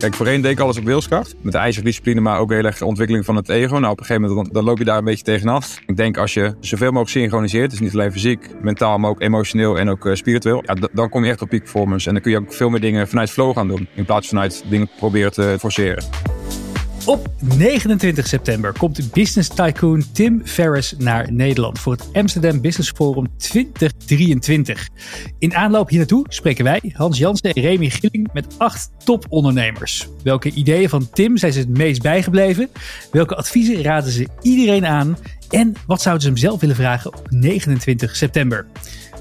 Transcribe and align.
Kijk, 0.00 0.14
voorheen 0.14 0.40
deed 0.40 0.50
ik 0.50 0.60
alles 0.60 0.78
op 0.78 0.84
wilskracht. 0.84 1.34
Met 1.40 1.52
de 1.52 1.58
ijzerdiscipline, 1.58 2.20
maar 2.20 2.38
ook 2.38 2.50
heel 2.50 2.64
erg 2.64 2.82
ontwikkeling 2.82 3.24
van 3.24 3.36
het 3.36 3.48
ego. 3.48 3.78
Nou, 3.78 3.92
op 3.92 3.98
een 3.98 4.04
gegeven 4.04 4.28
moment 4.28 4.54
dan, 4.54 4.64
loop 4.64 4.78
je 4.78 4.84
daar 4.84 4.98
een 4.98 5.04
beetje 5.04 5.24
tegenaan. 5.24 5.62
Ik 5.86 5.96
denk 5.96 6.16
als 6.16 6.34
je 6.34 6.54
zoveel 6.60 6.86
mogelijk 6.86 7.10
synchroniseert, 7.10 7.70
dus 7.70 7.80
niet 7.80 7.92
alleen 7.92 8.12
fysiek, 8.12 8.48
mentaal, 8.62 8.98
maar 8.98 9.10
ook 9.10 9.20
emotioneel 9.20 9.78
en 9.78 9.88
ook 9.88 10.04
uh, 10.04 10.14
spiritueel. 10.14 10.62
Ja, 10.66 10.88
dan 10.92 11.08
kom 11.08 11.24
je 11.24 11.30
echt 11.30 11.42
op 11.42 11.48
peak 11.48 11.62
performance. 11.62 12.06
En 12.06 12.12
dan 12.12 12.22
kun 12.22 12.30
je 12.30 12.38
ook 12.38 12.52
veel 12.52 12.70
meer 12.70 12.80
dingen 12.80 13.08
vanuit 13.08 13.30
flow 13.30 13.54
gaan 13.54 13.68
doen. 13.68 13.88
In 13.94 14.04
plaats 14.04 14.28
van 14.28 14.38
vanuit 14.38 14.64
dingen 14.68 14.90
proberen 14.98 15.32
te 15.32 15.56
forceren. 15.58 16.04
Op 17.04 17.30
29 17.40 18.26
september 18.26 18.72
komt 18.78 19.12
business 19.12 19.48
tycoon 19.48 20.04
Tim 20.12 20.40
Ferriss 20.44 20.94
naar 20.98 21.32
Nederland 21.32 21.78
voor 21.78 21.92
het 21.92 22.08
Amsterdam 22.12 22.60
Business 22.60 22.90
Forum 22.90 23.26
2023. 23.36 24.88
In 25.38 25.54
aanloop 25.54 25.88
hier 25.88 25.98
naartoe 25.98 26.26
spreken 26.28 26.64
wij, 26.64 26.80
Hans 26.92 27.18
Jansen 27.18 27.52
en 27.52 27.62
Remy 27.62 27.90
Gilling, 27.90 28.28
met 28.32 28.46
acht 28.58 28.90
topondernemers. 29.04 30.08
Welke 30.22 30.50
ideeën 30.50 30.88
van 30.88 31.10
Tim 31.10 31.36
zijn 31.36 31.52
ze 31.52 31.58
het 31.58 31.78
meest 31.78 32.02
bijgebleven? 32.02 32.68
Welke 33.10 33.36
adviezen 33.36 33.82
raden 33.82 34.12
ze 34.12 34.28
iedereen 34.42 34.86
aan? 34.86 35.16
En 35.50 35.74
wat 35.86 36.02
zouden 36.02 36.22
ze 36.22 36.28
hem 36.28 36.38
zelf 36.38 36.60
willen 36.60 36.76
vragen 36.76 37.14
op 37.14 37.26
29 37.30 38.16
september? 38.16 38.66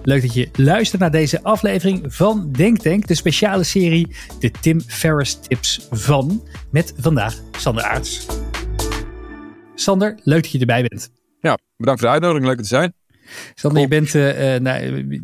Leuk 0.04 0.22
dat 0.22 0.34
je 0.34 0.50
luistert 0.54 1.02
naar 1.02 1.12
deze 1.12 1.44
aflevering 1.44 2.16
van 2.16 2.52
Denktank, 2.52 3.08
de 3.08 3.16
speciale 3.16 3.64
serie 3.64 4.16
De 4.40 4.52
Tim 4.52 4.82
Ferriss 4.82 5.40
Tips 5.40 5.88
van, 5.92 6.44
met 6.72 6.94
vandaag 6.98 7.36
Sander 7.52 7.84
Aarts. 7.84 8.26
Sander, 9.76 10.20
leuk 10.24 10.42
dat 10.42 10.52
je 10.52 10.60
erbij 10.60 10.86
bent. 10.90 11.12
Ja, 11.40 11.58
bedankt 11.78 12.00
voor 12.00 12.10
de 12.10 12.14
uitnodiging, 12.14 12.48
leuk 12.48 12.58
te 12.58 12.68
zijn. 12.68 12.94
Sander, 13.54 13.82
je 13.82 13.88
bent 13.88 14.14
uh, 14.14 14.56
nou, 14.56 15.24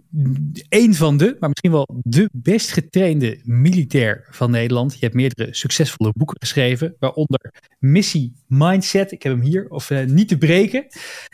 een 0.70 0.96
van 0.96 1.18
de, 1.18 1.36
maar 1.40 1.50
misschien 1.50 1.72
wel 1.72 2.02
de 2.04 2.30
best 2.34 2.72
getrainde 2.72 3.40
militair 3.44 4.28
van 4.32 4.52
Nederland. 4.52 4.94
Je 4.94 5.00
hebt 5.00 5.14
meerdere 5.14 5.56
succesvolle 5.56 6.14
boeken 6.16 6.40
geschreven, 6.40 6.96
waaronder 7.00 7.54
Missie 7.80 8.34
Mindset. 8.48 9.12
Ik 9.12 9.24
heb 9.24 9.34
hem 9.34 9.42
hier, 9.42 9.70
of 9.70 9.90
uh, 9.90 10.06
Niet 10.06 10.28
te 10.28 10.38
breken. 10.38 10.86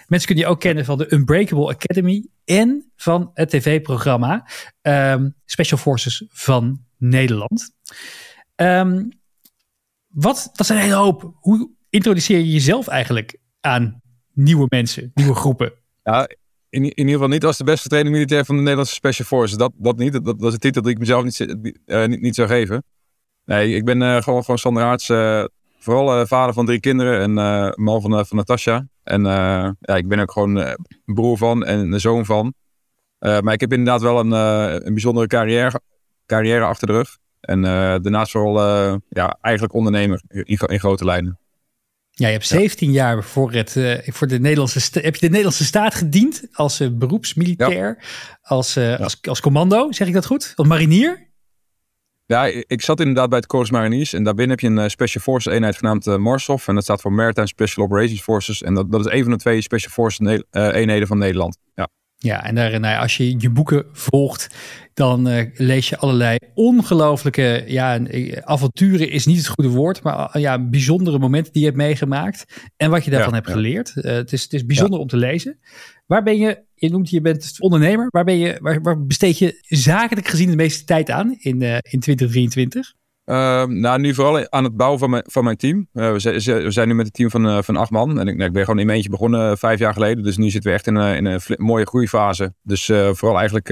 Mensen 0.08 0.28
kunnen 0.28 0.46
je 0.46 0.52
ook 0.52 0.60
kennen 0.60 0.86
van 0.86 0.98
de 0.98 1.14
Unbreakable 1.14 1.68
Academy 1.68 2.26
en 2.46 2.92
van 2.96 3.32
het 3.34 3.50
tv-programma 3.50 4.48
um, 4.82 5.36
Special 5.46 5.80
Forces 5.80 6.26
van 6.30 6.86
Nederland. 6.98 7.72
Um, 8.56 9.10
wat, 10.08 10.50
dat 10.54 10.66
zijn 10.66 10.80
een 10.80 10.86
hele 10.86 10.98
hoop. 10.98 11.34
Hoe 11.40 11.70
introduceer 11.90 12.38
je 12.38 12.52
jezelf 12.52 12.88
eigenlijk 12.88 13.40
aan 13.60 14.02
nieuwe 14.34 14.66
mensen, 14.70 15.12
nieuwe 15.14 15.36
groepen? 15.36 15.74
Ja, 16.04 16.30
in, 16.72 16.84
in 16.84 16.98
ieder 16.98 17.14
geval 17.14 17.28
niet 17.28 17.46
als 17.46 17.58
de 17.58 17.64
beste 17.64 17.88
trainer 17.88 18.12
militair 18.12 18.46
van 18.46 18.56
de 18.56 18.62
Nederlandse 18.62 18.94
Special 18.94 19.28
Forces. 19.28 19.58
Dat, 19.58 19.72
dat 19.76 19.98
niet. 19.98 20.14
Dat, 20.14 20.26
dat 20.26 20.44
is 20.44 20.54
een 20.54 20.60
titel 20.60 20.82
die 20.82 20.92
ik 20.92 21.00
mezelf 21.00 21.24
niet, 21.24 21.40
uh, 21.86 22.06
niet, 22.06 22.22
niet, 22.22 22.36
zou 22.36 22.48
geven. 22.48 22.84
Nee, 23.46 23.76
ik 23.76 23.86
ben 23.86 24.02
uh, 24.02 24.22
gewoon, 24.22 24.42
gewoon 24.42 24.58
Sander 24.58 24.84
Aarts. 24.84 25.06
Vooral 25.80 26.28
vader 26.28 26.54
van 26.54 26.66
drie 26.66 26.80
kinderen 26.80 27.22
en 27.22 27.34
man 27.84 28.02
van, 28.02 28.26
van 28.26 28.38
Natasja. 28.38 28.88
En 29.04 29.24
ja, 29.24 29.96
ik 29.96 30.08
ben 30.08 30.20
ook 30.20 30.32
gewoon 30.32 30.78
broer 31.06 31.38
van 31.38 31.66
en 31.66 31.92
een 31.92 32.00
zoon 32.00 32.26
van. 32.26 32.54
maar 33.20 33.54
ik 33.54 33.60
heb 33.60 33.72
inderdaad 33.72 34.02
wel 34.02 34.20
een, 34.20 34.32
een 34.86 34.94
bijzondere 34.94 35.28
carrière, 35.28 35.82
carrière 36.26 36.66
achter 36.66 36.88
de 36.88 36.94
rug. 36.94 37.18
En 37.40 37.62
daarnaast 38.02 38.32
vooral 38.32 38.60
ja, 39.10 39.38
eigenlijk 39.42 39.74
ondernemer 39.76 40.22
in, 40.28 40.58
in 40.58 40.80
grote 40.80 41.06
lijnen. 41.06 41.41
Ja, 42.12 42.28
je 42.28 42.34
hebt 42.34 42.48
17 42.48 42.92
jaar 42.92 43.24
voor, 43.24 43.52
het, 43.52 43.76
uh, 43.76 43.98
voor 44.02 44.28
de 44.28 44.40
Nederlandse 44.40 45.00
heb 45.00 45.14
je 45.14 45.22
de 45.22 45.28
Nederlandse 45.28 45.66
staat 45.66 45.96
gediend 45.96 46.48
als 46.52 46.82
uh, 46.82 46.90
beroepsmilitair, 46.92 48.04
als, 48.42 48.78
uh, 48.78 49.00
als, 49.00 49.18
als 49.22 49.40
commando, 49.40 49.92
zeg 49.92 50.08
ik 50.08 50.14
dat 50.14 50.26
goed? 50.26 50.54
Als 50.56 50.68
marinier? 50.68 51.30
Ja, 52.26 52.46
ik 52.46 52.82
zat 52.82 53.00
inderdaad 53.00 53.30
bij 53.30 53.38
het 53.38 53.48
Corps 53.48 53.72
Mariniers 53.72 54.14
en 54.14 54.24
daarbinnen 54.24 54.58
heb 54.60 54.72
je 54.72 54.82
een 54.82 54.90
Special 54.90 55.24
Forces 55.24 55.54
eenheid 55.54 55.78
genaamd 55.78 56.06
MARSOF 56.06 56.68
en 56.68 56.76
dat 56.76 56.84
staat 56.84 57.02
voor 57.02 57.14
Maritime 57.14 57.48
Special 57.48 57.86
Operations 57.86 58.22
Forces 58.22 58.64
en 58.64 58.74
dat, 58.74 58.92
dat 58.92 59.06
is 59.06 59.12
een 59.12 59.24
van 59.24 59.32
de 59.32 59.38
twee 59.38 59.62
Special 59.62 59.92
Forces 59.92 60.44
eenheden 60.52 61.08
van 61.08 61.18
Nederland. 61.18 61.58
Ja. 61.76 61.88
Ja, 62.24 62.44
en 62.44 62.56
daar, 62.56 62.80
nou, 62.80 63.02
als 63.02 63.18
je 63.18 63.36
je 63.38 63.50
boeken 63.50 63.86
volgt, 63.92 64.56
dan 64.94 65.28
uh, 65.28 65.46
lees 65.54 65.90
je 65.90 65.98
allerlei 65.98 66.38
ongelooflijke 66.54 67.64
ja, 67.68 68.00
eh, 68.00 68.38
avonturen 68.42 69.10
is 69.10 69.26
niet 69.26 69.38
het 69.38 69.48
goede 69.48 69.70
woord, 69.70 70.04
maar 70.04 70.36
uh, 70.36 70.42
ja, 70.42 70.60
bijzondere 70.60 71.20
momenten 71.20 71.54
die 71.54 71.62
je 71.62 71.68
hebt 71.68 71.80
meegemaakt 71.80 72.46
en 72.78 72.90
wat 72.90 73.06
je 73.06 73.12
daarvan 73.12 73.30
ja, 73.30 73.36
hebt 73.36 73.48
ja. 73.48 73.54
geleerd. 73.54 73.94
Uh, 73.96 74.04
het, 74.04 74.34
is, 74.34 74.44
het 74.44 74.54
is 74.54 74.66
bijzonder 74.66 75.00
om 75.00 75.08
te 75.08 75.18
lezen. 75.18 75.60
Waar 76.06 76.24
ben 76.24 76.38
je, 76.38 76.64
je 76.76 76.90
noemt 76.90 77.10
je 77.10 77.22
bent 77.22 77.56
ondernemer, 77.60 78.08
waar, 78.10 78.24
ben 78.24 78.38
je, 78.38 78.58
waar, 78.60 78.82
waar 78.82 79.06
besteed 79.06 79.38
je 79.38 79.60
zakelijk 79.62 80.28
gezien 80.28 80.50
de 80.50 80.56
meeste 80.56 80.84
tijd 80.84 81.10
aan 81.10 81.36
in, 81.40 81.62
in 81.82 82.00
2023? 82.00 82.94
Uh, 83.32 83.66
nou, 83.66 84.00
nu 84.00 84.14
vooral 84.14 84.52
aan 84.52 84.64
het 84.64 84.76
bouwen 84.76 85.00
van 85.00 85.10
mijn, 85.10 85.24
van 85.28 85.44
mijn 85.44 85.58
team. 85.58 85.88
Uh, 85.94 86.12
we, 86.12 86.20
zijn, 86.20 86.64
we, 86.64 86.72
zijn 86.72 86.88
nu 86.88 86.94
met 86.94 87.06
een 87.06 87.12
team 87.12 87.30
van, 87.30 87.46
uh, 87.46 87.62
van 87.62 87.76
acht 87.76 87.92
man. 87.92 88.20
En 88.20 88.28
ik, 88.28 88.36
nou, 88.36 88.48
ik 88.48 88.54
ben 88.54 88.64
gewoon 88.64 88.80
in 88.80 88.86
mijn 88.86 88.98
eentje 88.98 89.12
begonnen 89.12 89.52
uh, 89.52 89.58
vijf 89.58 89.80
jaar 89.80 89.94
geleden. 89.94 90.24
Dus 90.24 90.38
nu 90.38 90.50
zitten 90.50 90.72
we 90.72 90.78
echt 90.78 90.88
in, 90.88 90.98
in 90.98 91.26
een 91.26 91.42
mooie 91.58 91.86
groeifase. 91.86 92.54
Dus 92.62 92.86
vooral 92.86 93.38
eigenlijk 93.38 93.68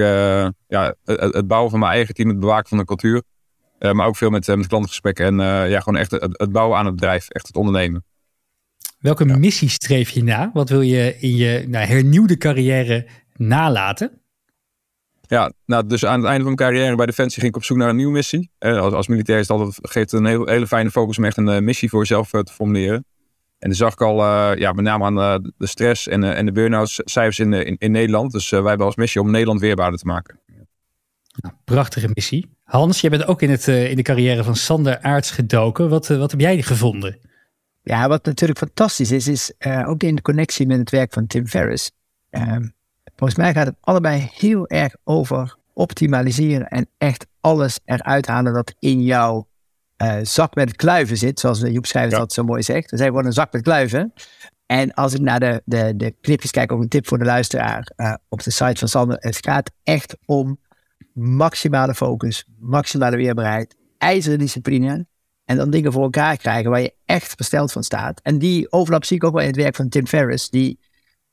ja, 0.66 0.94
het, 1.04 1.34
het, 1.34 1.46
bouwen 1.46 1.70
van 1.70 1.78
mijn 1.78 1.92
eigen 1.92 2.14
team, 2.14 2.28
het 2.28 2.40
bewaken 2.40 2.68
van 2.68 2.78
de 2.78 2.84
cultuur. 2.84 3.22
maar 3.78 4.06
ook 4.06 4.16
veel 4.16 4.30
met, 4.30 4.46
met 4.46 4.66
klantengesprekken. 4.66 5.26
En 5.26 5.68
ja, 5.68 5.80
gewoon 5.80 5.98
echt 5.98 6.10
het, 6.10 6.38
het, 6.38 6.52
bouwen 6.52 6.78
aan 6.78 6.86
het 6.86 6.94
bedrijf, 6.94 7.28
echt 7.28 7.46
het 7.46 7.56
ondernemen. 7.56 8.04
Welke 8.98 9.26
ja. 9.26 9.36
missie 9.36 9.68
streef 9.68 10.10
je 10.10 10.22
na? 10.22 10.50
Wat 10.52 10.68
wil 10.68 10.80
je 10.80 11.16
in 11.18 11.36
je 11.36 11.64
nou, 11.68 11.86
hernieuwde 11.86 12.36
carrière 12.36 13.06
nalaten? 13.36 14.19
Ja, 15.30 15.52
nou, 15.66 15.86
dus 15.86 16.04
aan 16.04 16.18
het 16.18 16.28
einde 16.28 16.44
van 16.44 16.54
mijn 16.54 16.70
carrière 16.70 16.96
bij 16.96 17.06
Defensie 17.06 17.40
ging 17.40 17.52
ik 17.52 17.58
op 17.58 17.64
zoek 17.64 17.76
naar 17.76 17.88
een 17.88 17.96
nieuwe 17.96 18.12
missie. 18.12 18.50
Uh, 18.58 18.80
als, 18.80 18.92
als 18.92 19.06
militair 19.06 19.38
is 19.38 19.48
het 19.48 19.58
altijd, 19.58 19.78
geeft 19.90 20.10
het 20.10 20.20
een 20.20 20.26
heel, 20.26 20.46
hele 20.46 20.66
fijne 20.66 20.90
focus 20.90 21.18
om 21.18 21.24
echt 21.24 21.36
een 21.36 21.48
uh, 21.48 21.58
missie 21.58 21.88
voor 21.88 21.98
jezelf 21.98 22.32
uh, 22.32 22.40
te 22.40 22.52
formuleren. 22.52 23.04
En 23.58 23.68
dan 23.68 23.74
zag 23.74 23.92
ik 23.92 24.00
al, 24.00 24.16
ja, 24.56 24.72
met 24.72 24.84
name 24.84 25.04
aan 25.04 25.52
de 25.56 25.66
stress 25.66 26.08
en, 26.08 26.24
en 26.24 26.46
de 26.46 26.52
burn-out 26.52 27.00
cijfers 27.04 27.38
in, 27.38 27.52
in, 27.52 27.76
in, 27.78 27.90
Nederland. 27.90 28.32
Dus 28.32 28.50
wij 28.50 28.62
hebben 28.62 28.86
als 28.86 28.96
missie 28.96 29.20
om 29.20 29.30
Nederland 29.30 29.60
weerbaarder 29.60 29.98
te 29.98 30.06
maken. 30.06 30.40
Nou, 31.34 31.54
prachtige 31.64 32.10
missie. 32.14 32.56
Hans, 32.64 33.00
jij 33.00 33.10
bent 33.10 33.26
ook 33.26 33.42
in, 33.42 33.50
het, 33.50 33.66
in 33.66 33.96
de 33.96 34.02
carrière 34.02 34.44
van 34.44 34.56
Sander 34.56 35.00
Aarts 35.00 35.30
gedoken. 35.30 35.88
Wat, 35.88 36.08
wat 36.08 36.30
heb 36.30 36.40
jij 36.40 36.62
gevonden? 36.62 37.18
Ja, 37.82 38.08
wat 38.08 38.24
natuurlijk 38.24 38.58
fantastisch 38.58 39.10
is, 39.10 39.28
is 39.28 39.52
ook 39.86 40.02
in 40.02 40.14
de 40.14 40.22
connectie 40.22 40.66
met 40.66 40.78
het 40.78 40.90
werk 40.90 41.12
van 41.12 41.26
Tim 41.26 41.46
Ferriss. 41.46 41.90
Ehm, 42.30 42.64
Volgens 43.20 43.40
mij 43.40 43.52
gaat 43.52 43.66
het 43.66 43.76
allebei 43.80 44.30
heel 44.32 44.68
erg 44.68 44.94
over 45.04 45.56
optimaliseren 45.72 46.68
en 46.68 46.88
echt 46.98 47.26
alles 47.40 47.78
eruit 47.84 48.26
halen 48.26 48.52
dat 48.52 48.74
in 48.78 49.02
jouw 49.02 49.48
uh, 50.02 50.16
zak 50.22 50.54
met 50.54 50.76
kluiven 50.76 51.16
zit. 51.16 51.40
Zoals 51.40 51.60
Joep 51.60 51.86
Schrijvers 51.86 52.14
ja. 52.14 52.20
dat 52.20 52.32
zo 52.32 52.44
mooi 52.44 52.62
zegt. 52.62 52.90
We 52.90 52.96
zijn 52.96 53.08
gewoon 53.08 53.24
een 53.24 53.32
zak 53.32 53.52
met 53.52 53.62
kluiven. 53.62 54.12
En 54.66 54.94
als 54.94 55.14
ik 55.14 55.20
naar 55.20 55.40
de, 55.40 55.62
de, 55.64 55.92
de 55.96 56.14
clipjes 56.20 56.50
kijk, 56.50 56.72
ook 56.72 56.82
een 56.82 56.88
tip 56.88 57.06
voor 57.06 57.18
de 57.18 57.24
luisteraar 57.24 57.92
uh, 57.96 58.14
op 58.28 58.42
de 58.42 58.50
site 58.50 58.78
van 58.78 58.88
Sander. 58.88 59.16
Het 59.20 59.38
gaat 59.40 59.70
echt 59.82 60.16
om 60.24 60.58
maximale 61.12 61.94
focus, 61.94 62.44
maximale 62.58 63.16
weerbaarheid, 63.16 63.76
ijzeren 63.98 64.38
discipline. 64.38 65.06
En 65.44 65.56
dan 65.56 65.70
dingen 65.70 65.92
voor 65.92 66.02
elkaar 66.02 66.36
krijgen 66.36 66.70
waar 66.70 66.80
je 66.80 66.94
echt 67.04 67.34
versteld 67.34 67.72
van 67.72 67.82
staat. 67.82 68.20
En 68.20 68.38
die 68.38 68.72
overlap 68.72 69.04
zie 69.04 69.16
ik 69.16 69.24
ook 69.24 69.32
wel 69.32 69.42
in 69.42 69.48
het 69.48 69.56
werk 69.56 69.76
van 69.76 69.88
Tim 69.88 70.06
Ferriss. 70.06 70.50
Die 70.50 70.78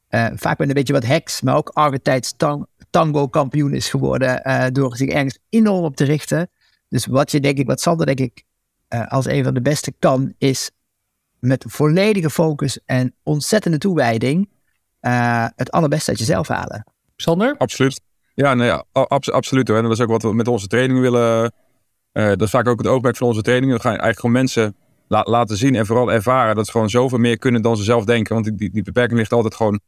vaak 0.09 0.57
met 0.57 0.67
een 0.67 0.73
beetje 0.73 0.93
wat 0.93 1.05
heks, 1.05 1.41
maar 1.41 1.55
ook 1.55 1.69
archetypes 1.69 2.33
tang 2.37 2.67
tango 2.89 3.27
kampioen 3.27 3.73
is 3.73 3.89
geworden 3.89 4.41
uh, 4.43 4.65
door 4.71 4.95
zich 4.95 5.09
ergens 5.09 5.39
enorm 5.49 5.83
op 5.83 5.95
te 5.95 6.03
richten. 6.03 6.49
Dus 6.89 7.05
wat 7.05 7.31
je 7.31 7.39
denk 7.39 7.57
ik, 7.57 7.67
wat 7.67 7.81
Sander 7.81 8.05
denk 8.05 8.19
ik 8.19 8.43
uh, 8.89 9.07
als 9.07 9.25
een 9.25 9.43
van 9.43 9.53
de 9.53 9.61
beste 9.61 9.93
kan, 9.99 10.33
is 10.37 10.71
met 11.39 11.65
volledige 11.67 12.29
focus 12.29 12.79
en 12.85 13.15
ontzettende 13.23 13.77
toewijding 13.77 14.49
het 15.55 15.71
allerbeste 15.71 16.09
uit 16.09 16.19
jezelf 16.19 16.47
halen. 16.47 16.85
Sander? 17.15 17.55
Absoluut. 17.57 18.01
Ja, 18.33 18.53
nee, 18.53 18.71
ab 18.91 19.29
absoluut 19.29 19.67
hoor. 19.67 19.77
En 19.77 19.83
dat 19.83 19.91
is 19.91 20.01
ook 20.01 20.09
wat 20.09 20.21
we 20.21 20.33
met 20.33 20.47
onze 20.47 20.67
training 20.67 20.99
willen. 20.99 21.51
dat 22.11 22.41
is 22.41 22.49
vaak 22.49 22.67
ook 22.67 22.77
het 22.77 22.87
oogmerk 22.87 23.17
van 23.17 23.27
onze 23.27 23.41
training. 23.41 23.71
We 23.71 23.79
gaan 23.79 23.89
eigenlijk 23.89 24.19
gewoon 24.19 24.35
mensen 24.35 24.75
la 25.07 25.23
laten 25.23 25.57
zien 25.57 25.75
en 25.75 25.85
vooral 25.85 26.11
ervaren 26.11 26.55
dat 26.55 26.65
ze 26.65 26.71
gewoon 26.71 26.89
zoveel 26.89 27.17
meer 27.17 27.37
kunnen 27.37 27.61
dan 27.61 27.77
ze 27.77 27.83
zelf 27.83 28.05
denken. 28.05 28.33
Want 28.33 28.57
die, 28.57 28.69
die 28.71 28.83
beperking 28.83 29.19
ligt 29.19 29.33
altijd 29.33 29.55
gewoon 29.55 29.79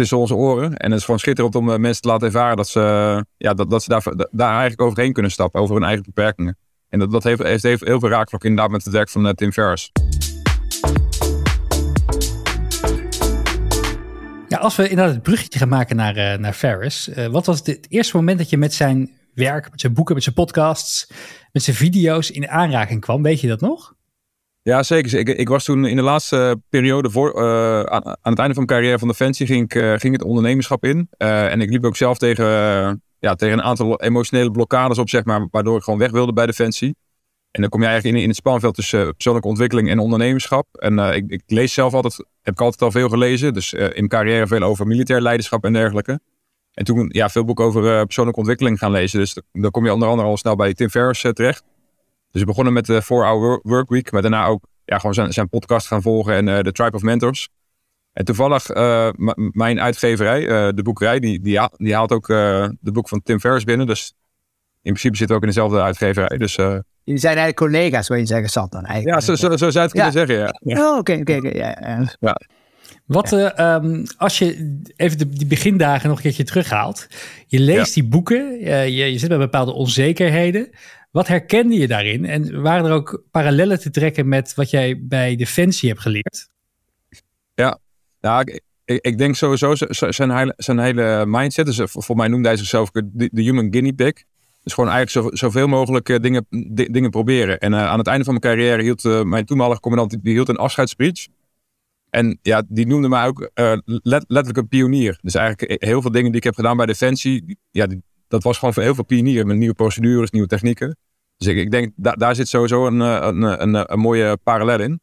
tussen 0.00 0.18
onze 0.18 0.34
oren. 0.34 0.76
En 0.76 0.90
het 0.90 0.98
is 0.98 1.04
gewoon 1.04 1.20
schitterend 1.20 1.54
om 1.54 1.70
eh, 1.70 1.78
mensen 1.78 2.02
te 2.02 2.08
laten 2.08 2.26
ervaren 2.26 2.56
dat 2.56 2.68
ze, 2.68 2.80
ja, 3.36 3.54
dat, 3.54 3.70
dat 3.70 3.82
ze 3.82 3.88
daar, 3.88 4.02
daar 4.30 4.50
eigenlijk 4.50 4.80
overheen 4.80 5.12
kunnen 5.12 5.30
stappen, 5.30 5.60
over 5.60 5.74
hun 5.74 5.84
eigen 5.84 6.04
beperkingen. 6.04 6.58
En 6.88 6.98
dat, 6.98 7.10
dat 7.10 7.24
heeft, 7.24 7.42
heeft, 7.42 7.84
heel 7.84 8.00
veel 8.00 8.08
raakvlak 8.08 8.44
inderdaad 8.44 8.70
met 8.70 8.84
het 8.84 8.92
werk 8.92 9.08
van 9.08 9.26
uh, 9.26 9.32
Tim 9.32 9.52
Ferriss. 9.52 9.92
Ja, 14.48 14.58
als 14.58 14.76
we 14.76 14.88
inderdaad 14.88 15.14
het 15.14 15.22
bruggetje 15.22 15.58
gaan 15.58 15.68
maken 15.68 15.96
naar, 15.96 16.16
uh, 16.16 16.38
naar 16.38 16.52
Ferris. 16.52 17.10
Wat 17.30 17.46
was 17.46 17.58
het 17.64 17.86
eerste 17.88 18.16
moment 18.16 18.38
dat 18.38 18.50
je 18.50 18.56
met 18.56 18.74
zijn 18.74 19.10
werk, 19.34 19.70
met 19.70 19.80
zijn 19.80 19.92
boeken, 19.92 20.14
met 20.14 20.22
zijn 20.22 20.34
podcasts, 20.34 21.10
met 21.52 21.62
zijn 21.62 21.76
video's 21.76 22.30
in 22.30 22.48
aanraking 22.48 23.00
kwam? 23.00 23.22
Weet 23.22 23.40
je 23.40 23.48
dat 23.48 23.60
nog? 23.60 23.94
Ja, 24.70 24.82
zeker. 24.82 25.18
Ik, 25.18 25.28
ik 25.28 25.48
was 25.48 25.64
toen 25.64 25.86
in 25.86 25.96
de 25.96 26.02
laatste 26.02 26.60
periode 26.68 27.10
voor, 27.10 27.42
uh, 27.42 27.80
aan, 27.82 28.16
het 28.22 28.38
einde 28.38 28.54
van 28.54 28.64
mijn 28.64 28.66
carrière 28.66 28.98
van 28.98 29.08
Defensie 29.08 29.46
ging, 29.46 29.64
ik, 29.64 29.74
uh, 29.74 29.94
ging 29.96 30.12
het 30.12 30.22
ondernemerschap 30.22 30.84
in. 30.84 31.08
Uh, 31.18 31.52
en 31.52 31.60
ik 31.60 31.70
liep 31.70 31.84
ook 31.84 31.96
zelf 31.96 32.18
tegen, 32.18 32.46
ja, 33.18 33.34
tegen 33.34 33.58
een 33.58 33.64
aantal 33.64 34.00
emotionele 34.00 34.50
blokkades 34.50 34.98
op, 34.98 35.08
zeg 35.08 35.24
maar, 35.24 35.48
waardoor 35.50 35.76
ik 35.76 35.82
gewoon 35.82 35.98
weg 35.98 36.10
wilde 36.10 36.32
bij 36.32 36.46
Defensie. 36.46 36.96
En 37.50 37.60
dan 37.60 37.70
kom 37.70 37.80
je 37.80 37.86
eigenlijk 37.86 38.16
in, 38.16 38.22
in 38.22 38.28
het 38.28 38.38
spanveld 38.38 38.74
tussen 38.74 39.12
persoonlijke 39.12 39.48
ontwikkeling 39.48 39.90
en 39.90 39.98
ondernemerschap. 39.98 40.66
En 40.72 40.98
ik, 40.98 41.24
ik, 41.30 41.42
lees 41.46 41.72
zelf 41.72 41.94
altijd, 41.94 42.16
heb 42.42 42.54
ik 42.54 42.60
altijd 42.60 42.82
al 42.82 42.90
veel 42.90 43.08
gelezen. 43.08 43.54
Dus 43.54 43.72
in 43.72 43.88
mijn 43.94 44.08
carrière 44.08 44.46
veel 44.46 44.62
over 44.62 44.86
militair 44.86 45.20
leiderschap 45.20 45.64
en 45.64 45.72
dergelijke. 45.72 46.20
En 46.72 46.84
toen 46.84 47.08
ja, 47.12 47.28
veel 47.28 47.44
boeken 47.44 47.64
over 47.64 48.04
persoonlijke 48.04 48.40
ontwikkeling 48.40 48.78
gaan 48.78 48.90
lezen. 48.90 49.18
Dus 49.18 49.36
dan 49.52 49.70
kom 49.70 49.84
je 49.84 49.92
onder 49.92 50.08
andere 50.08 50.28
al 50.28 50.36
snel 50.36 50.56
bij 50.56 50.74
Tim 50.74 50.90
Ferriss 50.90 51.20
terecht. 51.32 51.64
Dus 52.30 52.40
we 52.40 52.46
begonnen 52.46 52.72
met 52.72 52.86
de 52.86 53.02
4-Hour 53.02 53.60
Workweek. 53.62 54.12
Maar 54.12 54.22
daarna 54.22 54.46
ook 54.46 54.64
ja, 54.84 54.96
gewoon 54.98 55.14
zijn, 55.14 55.32
zijn 55.32 55.48
podcast 55.48 55.86
gaan 55.86 56.02
volgen 56.02 56.34
en 56.34 56.64
de 56.64 56.72
Tribe 56.72 56.96
of 56.96 57.02
Mentors. 57.02 57.48
En 58.12 58.24
toevallig, 58.24 58.74
uh, 58.74 59.08
mijn 59.52 59.80
uitgeverij, 59.80 60.40
uh, 60.40 60.68
de 60.74 60.82
boekerij, 60.82 61.20
die, 61.20 61.40
die, 61.40 61.58
haalt, 61.58 61.74
die 61.76 61.94
haalt 61.94 62.12
ook 62.12 62.28
uh, 62.28 62.68
de 62.80 62.92
boek 62.92 63.08
van 63.08 63.22
Tim 63.22 63.40
Ferriss 63.40 63.64
binnen. 63.64 63.86
Dus 63.86 64.14
in 64.82 64.92
principe 64.92 65.16
zitten 65.16 65.36
we 65.36 65.42
ook 65.42 65.48
in 65.48 65.54
dezelfde 65.54 65.82
uitgeverij. 65.82 66.38
Dus, 66.38 66.54
Jullie 67.04 67.20
zijn 67.20 67.36
eigenlijk 67.36 67.72
collega's, 67.72 68.08
wil 68.08 68.16
je 68.16 68.26
zeggen, 68.26 68.48
Sat 68.48 68.72
dan 68.72 68.84
eigenlijk? 68.84 69.20
Ja, 69.20 69.26
zo, 69.26 69.34
zo, 69.34 69.56
zo 69.56 69.56
zou 69.56 69.72
je 69.72 69.78
het 69.78 69.90
kunnen 69.90 70.12
zeggen, 70.12 70.36
ja. 70.36 70.54
ja. 70.60 70.90
Oh, 70.90 70.98
oké, 70.98 71.12
oké, 71.12 71.32
ja, 71.32 72.06
ja. 72.20 72.36
Wat, 73.06 73.32
um, 73.58 74.04
als 74.16 74.38
je 74.38 74.78
even 74.96 75.18
de, 75.18 75.28
die 75.28 75.46
begindagen 75.46 76.08
nog 76.08 76.16
een 76.16 76.22
keertje 76.22 76.44
terughaalt. 76.44 77.06
Je 77.46 77.60
leest 77.60 77.94
die 77.94 78.04
boeken, 78.04 78.60
je, 78.92 79.12
je 79.12 79.18
zit 79.18 79.28
met 79.28 79.38
bepaalde 79.38 79.72
onzekerheden. 79.72 80.70
Wat 81.10 81.28
herkende 81.28 81.74
je 81.74 81.88
daarin? 81.88 82.24
En 82.24 82.62
waren 82.62 82.84
er 82.84 82.92
ook 82.92 83.22
parallellen 83.30 83.80
te 83.80 83.90
trekken 83.90 84.28
met 84.28 84.54
wat 84.54 84.70
jij 84.70 85.06
bij 85.06 85.36
Defensie 85.36 85.88
hebt 85.88 86.00
geleerd? 86.00 86.48
Ja, 87.54 87.78
nou, 88.20 88.60
ik, 88.84 89.18
denk 89.18 89.34
sowieso 89.34 89.74
zijn 89.90 90.30
hele, 90.30 90.54
zijn 90.56 90.78
hele 90.78 91.24
mindset. 91.26 91.66
Dus 91.66 91.80
voor 91.84 92.16
mij 92.16 92.28
noemde 92.28 92.48
hij 92.48 92.56
zichzelf 92.56 92.90
de, 92.90 93.28
de 93.32 93.42
human 93.42 93.72
guinea 93.72 93.92
pig. 93.92 94.12
Dus 94.62 94.72
gewoon 94.72 94.90
eigenlijk 94.90 95.28
zo, 95.28 95.36
zoveel 95.36 95.66
mogelijk 95.66 96.08
uh, 96.08 96.18
dingen, 96.18 96.46
dingen 96.92 97.10
proberen. 97.10 97.58
En 97.58 97.72
uh, 97.72 97.86
aan 97.86 97.98
het 97.98 98.06
einde 98.06 98.24
van 98.24 98.38
mijn 98.40 98.54
carrière 98.54 98.82
hield 98.82 99.04
uh, 99.04 99.22
mijn 99.22 99.44
toenmalige 99.44 99.80
commandant 99.80 100.22
die 100.22 100.32
hield 100.32 100.48
een 100.48 100.56
afscheidsspeech. 100.56 101.26
En 102.10 102.38
ja, 102.42 102.62
die 102.68 102.86
noemde 102.86 103.08
mij 103.08 103.26
ook 103.26 103.50
let, 103.84 104.24
letterlijk 104.26 104.56
een 104.56 104.68
pionier. 104.68 105.18
Dus 105.22 105.34
eigenlijk 105.34 105.84
heel 105.84 106.02
veel 106.02 106.10
dingen 106.10 106.28
die 106.28 106.36
ik 106.36 106.44
heb 106.44 106.54
gedaan 106.54 106.76
bij 106.76 106.86
Defensie, 106.86 107.58
ja, 107.70 107.86
dat 108.30 108.42
was 108.42 108.58
gewoon 108.58 108.74
voor 108.74 108.82
heel 108.82 108.94
veel 108.94 109.04
pionieren 109.04 109.46
met 109.46 109.56
nieuwe 109.56 109.74
procedures, 109.74 110.30
nieuwe 110.30 110.48
technieken. 110.48 110.96
Dus 111.36 111.48
ik, 111.48 111.56
ik 111.56 111.70
denk, 111.70 111.92
da, 111.96 112.12
daar 112.12 112.34
zit 112.34 112.48
sowieso 112.48 112.86
een, 112.86 113.00
een, 113.00 113.42
een, 113.42 113.92
een 113.92 113.98
mooie 113.98 114.36
parallel 114.42 114.80
in. 114.80 115.00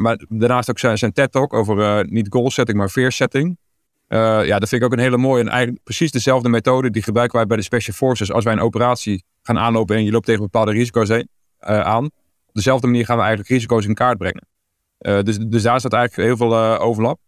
Maar 0.00 0.24
daarnaast 0.28 0.70
ook 0.70 0.78
zijn, 0.78 0.98
zijn 0.98 1.12
TED-talk 1.12 1.52
over 1.52 2.06
niet 2.10 2.26
goal 2.30 2.50
setting, 2.50 2.78
maar 2.78 2.88
fear 2.88 3.12
setting. 3.12 3.58
Ja, 4.08 4.58
dat 4.58 4.68
vind 4.68 4.82
ik 4.82 4.84
ook 4.84 4.92
een 4.92 5.02
hele 5.02 5.16
mooie 5.16 5.42
en 5.42 5.48
eigenlijk 5.48 5.82
precies 5.84 6.10
dezelfde 6.10 6.48
methode 6.48 6.90
die 6.90 7.02
gebruiken 7.02 7.36
wij 7.36 7.46
bij 7.46 7.56
de 7.56 7.62
Special 7.62 7.94
Forces. 7.94 8.32
Als 8.32 8.44
wij 8.44 8.52
een 8.52 8.60
operatie 8.60 9.24
gaan 9.42 9.58
aanlopen 9.58 9.96
en 9.96 10.04
je 10.04 10.10
loopt 10.10 10.26
tegen 10.26 10.42
bepaalde 10.42 10.72
risico's 10.72 11.08
heen, 11.08 11.28
aan. 11.58 12.04
Op 12.46 12.54
dezelfde 12.56 12.86
manier 12.86 13.04
gaan 13.04 13.16
we 13.16 13.22
eigenlijk 13.22 13.50
risico's 13.52 13.86
in 13.86 13.94
kaart 13.94 14.18
brengen. 14.18 14.46
dus, 14.98 15.38
dus 15.38 15.62
daar 15.62 15.78
staat 15.78 15.92
eigenlijk 15.92 16.28
heel 16.28 16.36
veel 16.36 16.78
overlap. 16.78 17.18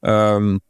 Um, 0.00 0.60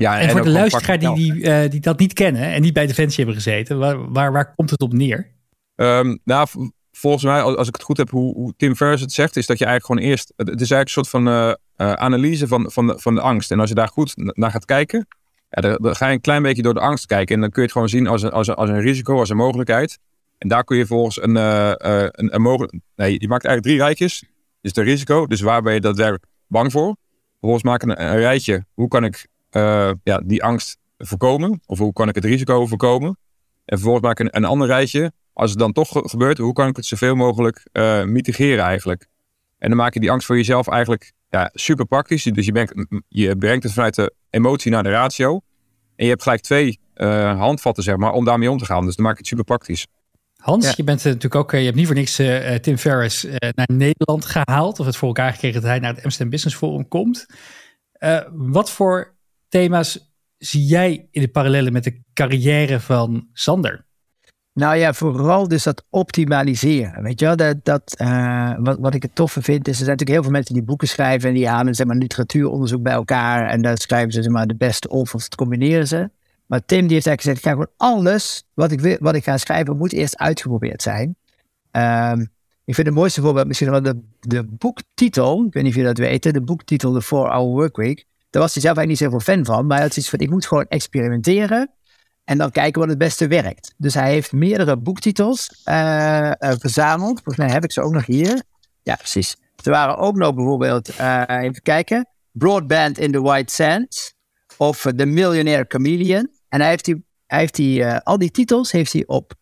ja, 0.00 0.18
en, 0.18 0.28
en 0.28 0.30
voor 0.30 0.42
de 0.42 0.50
luisteraar 0.50 0.98
die, 0.98 1.14
die, 1.14 1.68
die 1.68 1.80
dat 1.80 1.98
niet 1.98 2.12
kennen 2.12 2.42
en 2.42 2.62
niet 2.62 2.72
bij 2.72 2.86
Defensie 2.86 3.24
hebben 3.24 3.42
gezeten, 3.42 3.78
waar, 3.78 4.12
waar, 4.12 4.32
waar 4.32 4.54
komt 4.54 4.70
het 4.70 4.80
op 4.80 4.92
neer? 4.92 5.26
Um, 5.74 6.20
nou, 6.24 6.48
volgens 6.92 7.24
mij, 7.24 7.42
als 7.42 7.68
ik 7.68 7.74
het 7.74 7.82
goed 7.82 7.96
heb, 7.96 8.10
hoe, 8.10 8.34
hoe 8.34 8.54
Tim 8.56 8.76
Ferriss 8.76 9.02
het 9.02 9.12
zegt, 9.12 9.36
is 9.36 9.46
dat 9.46 9.58
je 9.58 9.64
eigenlijk 9.64 10.00
gewoon 10.00 10.10
eerst. 10.10 10.32
Het 10.36 10.60
is 10.60 10.70
eigenlijk 10.70 10.84
een 10.84 11.04
soort 11.04 11.08
van 11.08 11.28
uh, 11.28 11.52
uh, 11.76 11.92
analyse 11.92 12.46
van, 12.46 12.70
van, 12.70 12.86
de, 12.86 12.98
van 12.98 13.14
de 13.14 13.20
angst. 13.20 13.50
En 13.50 13.60
als 13.60 13.68
je 13.68 13.74
daar 13.74 13.88
goed 13.88 14.12
naar 14.16 14.50
gaat 14.50 14.64
kijken, 14.64 15.06
ja, 15.48 15.60
dan, 15.60 15.78
dan, 15.80 15.96
ga 15.96 16.06
je 16.06 16.12
een 16.12 16.20
klein 16.20 16.42
beetje 16.42 16.62
door 16.62 16.74
de 16.74 16.80
angst 16.80 17.06
kijken. 17.06 17.34
En 17.34 17.40
dan 17.40 17.50
kun 17.50 17.60
je 17.62 17.66
het 17.66 17.72
gewoon 17.72 17.88
zien 17.88 18.06
als 18.06 18.22
een, 18.22 18.30
als 18.30 18.46
een, 18.46 18.54
als 18.54 18.68
een 18.68 18.80
risico, 18.80 19.18
als 19.18 19.28
een 19.28 19.36
mogelijkheid. 19.36 19.98
En 20.38 20.48
daar 20.48 20.64
kun 20.64 20.76
je 20.76 20.86
volgens 20.86 21.22
een, 21.22 21.36
uh, 21.36 21.72
een, 21.76 22.34
een 22.34 22.42
mogelijk. 22.42 22.72
Nee, 22.96 23.20
je 23.20 23.28
maakt 23.28 23.44
eigenlijk 23.44 23.62
drie 23.62 23.86
rijtjes. 23.86 24.24
Dus 24.60 24.72
de 24.72 24.82
risico, 24.82 25.26
dus 25.26 25.40
waar 25.40 25.62
ben 25.62 25.74
je 25.74 25.80
daadwerkelijk 25.80 26.24
bang 26.46 26.72
voor? 26.72 26.96
Vervolgens 27.30 27.62
maken 27.62 27.90
een, 27.90 28.04
een 28.04 28.18
rijtje. 28.18 28.64
Hoe 28.74 28.88
kan 28.88 29.04
ik 29.04 29.26
ja, 30.02 30.20
die 30.24 30.42
angst 30.42 30.78
voorkomen? 30.98 31.60
Of 31.66 31.78
hoe 31.78 31.92
kan 31.92 32.08
ik 32.08 32.14
het 32.14 32.24
risico 32.24 32.66
voorkomen? 32.66 33.18
En 33.64 33.76
vervolgens 33.76 34.04
maak 34.04 34.20
ik 34.20 34.26
een, 34.26 34.36
een 34.36 34.48
ander 34.48 34.66
rijtje 34.66 35.12
als 35.40 35.50
het 35.50 35.58
dan 35.58 35.72
toch 35.72 35.88
gebeurt, 35.92 36.38
hoe 36.38 36.52
kan 36.52 36.68
ik 36.68 36.76
het 36.76 36.86
zoveel 36.86 37.14
mogelijk 37.14 37.66
uh, 37.72 38.04
mitigeren 38.04 38.64
eigenlijk? 38.64 39.06
En 39.58 39.68
dan 39.68 39.78
maak 39.78 39.94
je 39.94 40.00
die 40.00 40.10
angst 40.10 40.26
voor 40.26 40.36
jezelf 40.36 40.68
eigenlijk 40.68 41.12
ja, 41.28 41.50
super 41.52 41.86
praktisch. 41.86 42.22
Dus 42.22 42.46
je, 42.46 42.52
brengt, 42.52 42.74
je 43.08 43.36
brengt 43.36 43.62
het 43.62 43.72
vanuit 43.72 43.94
de 43.94 44.14
emotie 44.30 44.70
naar 44.70 44.82
de 44.82 44.90
ratio. 44.90 45.40
En 45.96 46.04
je 46.04 46.10
hebt 46.10 46.22
gelijk 46.22 46.40
twee 46.40 46.80
uh, 46.96 47.38
handvatten, 47.38 47.82
zeg 47.82 47.96
maar, 47.96 48.12
om 48.12 48.24
daarmee 48.24 48.50
om 48.50 48.58
te 48.58 48.64
gaan. 48.64 48.84
Dus 48.84 48.96
dan 48.96 49.04
maak 49.04 49.14
je 49.14 49.18
het 49.18 49.28
super 49.28 49.44
praktisch. 49.44 49.86
Hans, 50.36 50.76
je 50.76 50.84
bent 50.84 51.04
natuurlijk 51.04 51.34
ook, 51.34 51.50
je 51.50 51.58
hebt 51.58 51.76
niet 51.76 51.86
voor 51.86 51.94
niks 51.94 52.20
uh, 52.20 52.54
Tim 52.54 52.78
Ferriss 52.78 53.26
naar 53.38 53.68
Nederland 53.72 54.24
gehaald. 54.24 54.80
Of 54.80 54.86
het 54.86 54.96
voor 54.96 55.08
elkaar 55.08 55.32
gekregen 55.32 55.60
dat 55.60 55.70
hij 55.70 55.78
naar 55.78 55.94
het 55.94 56.04
Amsterdam 56.04 56.30
Business 56.30 56.56
Forum 56.56 56.88
komt. 56.88 57.26
wat 58.32 58.70
voor 58.70 59.14
thema's 59.50 60.12
zie 60.38 60.64
jij 60.64 61.08
in 61.10 61.20
de 61.20 61.28
parallellen 61.28 61.72
met 61.72 61.84
de 61.84 62.00
carrière 62.12 62.80
van 62.80 63.28
Sander? 63.32 63.84
Nou 64.52 64.76
ja, 64.76 64.92
vooral 64.92 65.48
dus 65.48 65.62
dat 65.62 65.84
optimaliseren. 65.90 67.02
Weet 67.02 67.20
je 67.20 67.26
wel, 67.26 67.36
dat, 67.36 67.56
dat, 67.62 67.94
uh, 68.00 68.52
wat, 68.58 68.78
wat 68.78 68.94
ik 68.94 69.02
het 69.02 69.14
toffe 69.14 69.42
vind, 69.42 69.68
is 69.68 69.78
er 69.78 69.84
zijn 69.84 69.90
natuurlijk 69.90 70.10
heel 70.10 70.22
veel 70.22 70.32
mensen 70.32 70.54
die 70.54 70.62
boeken 70.62 70.88
schrijven 70.88 71.28
en 71.28 71.34
die 71.34 71.48
halen 71.48 71.74
zeg 71.74 71.86
maar, 71.86 71.96
literatuuronderzoek 71.96 72.82
bij 72.82 72.92
elkaar 72.92 73.48
en 73.48 73.62
daar 73.62 73.78
schrijven 73.78 74.12
ze 74.12 74.22
zeg 74.22 74.32
maar, 74.32 74.46
de 74.46 74.56
beste 74.56 74.88
of 74.88 75.14
of 75.14 75.28
combineren 75.28 75.88
ze. 75.88 76.10
Maar 76.46 76.64
Tim 76.64 76.86
die 76.86 76.94
heeft 76.94 77.06
eigenlijk 77.06 77.20
gezegd, 77.20 77.38
ik 77.38 77.44
ga 77.44 77.50
gewoon 77.50 77.72
alles 77.76 78.44
wat 78.54 78.72
ik, 78.72 78.80
wil, 78.80 78.96
wat 79.00 79.14
ik 79.14 79.24
ga 79.24 79.36
schrijven, 79.36 79.76
moet 79.76 79.92
eerst 79.92 80.18
uitgeprobeerd 80.18 80.82
zijn. 80.82 81.16
Um, 81.72 82.20
ik 82.64 82.74
vind 82.74 82.86
het 82.86 82.96
mooiste 82.96 83.20
voorbeeld 83.20 83.46
misschien 83.46 83.70
wel 83.70 83.82
de, 83.82 84.00
de 84.20 84.44
boektitel, 84.44 85.44
ik 85.44 85.52
weet 85.52 85.62
niet 85.62 85.72
of 85.72 85.78
jullie 85.78 85.94
dat 85.94 86.06
weten, 86.06 86.32
de 86.32 86.42
boektitel 86.42 86.92
The 86.92 87.04
4-Hour 87.04 87.46
Workweek. 87.46 88.06
Daar 88.30 88.42
was 88.42 88.54
hij 88.54 88.62
zelf 88.62 88.76
eigenlijk 88.76 88.88
niet 88.88 88.98
zoveel 88.98 89.34
fan 89.34 89.44
van, 89.44 89.66
maar 89.66 89.76
hij 89.76 89.84
had 89.86 89.94
zoiets 89.94 90.10
van, 90.10 90.20
ik 90.20 90.30
moet 90.30 90.46
gewoon 90.46 90.66
experimenteren 90.68 91.70
en 92.24 92.38
dan 92.38 92.50
kijken 92.50 92.80
wat 92.80 92.90
het 92.90 92.98
beste 92.98 93.26
werkt. 93.28 93.74
Dus 93.76 93.94
hij 93.94 94.10
heeft 94.10 94.32
meerdere 94.32 94.76
boektitels 94.76 95.62
uh, 95.64 95.74
uh, 95.74 96.32
verzameld. 96.38 97.14
Volgens 97.14 97.36
mij 97.36 97.50
heb 97.50 97.64
ik 97.64 97.72
ze 97.72 97.80
ook 97.80 97.92
nog 97.92 98.06
hier. 98.06 98.42
Ja, 98.82 98.94
precies. 98.94 99.36
Er 99.64 99.70
waren 99.70 99.96
ook 99.96 100.16
nog 100.16 100.34
bijvoorbeeld, 100.34 101.00
uh, 101.00 101.22
even 101.28 101.62
kijken, 101.62 102.08
Broadband 102.32 102.98
in 102.98 103.12
the 103.12 103.20
White 103.20 103.54
Sands 103.54 104.14
of 104.56 104.86
The 104.96 105.06
Millionaire 105.06 105.64
Chameleon. 105.68 106.30
En 106.48 106.60
hij 106.60 106.68
heeft, 106.68 106.84
die, 106.84 107.04
hij 107.26 107.38
heeft 107.38 107.54
die, 107.54 107.86
al 107.86 108.18
die 108.18 108.30
titels 108.30 108.72
heeft 108.72 108.92
hij 108.92 109.06
op 109.06 109.34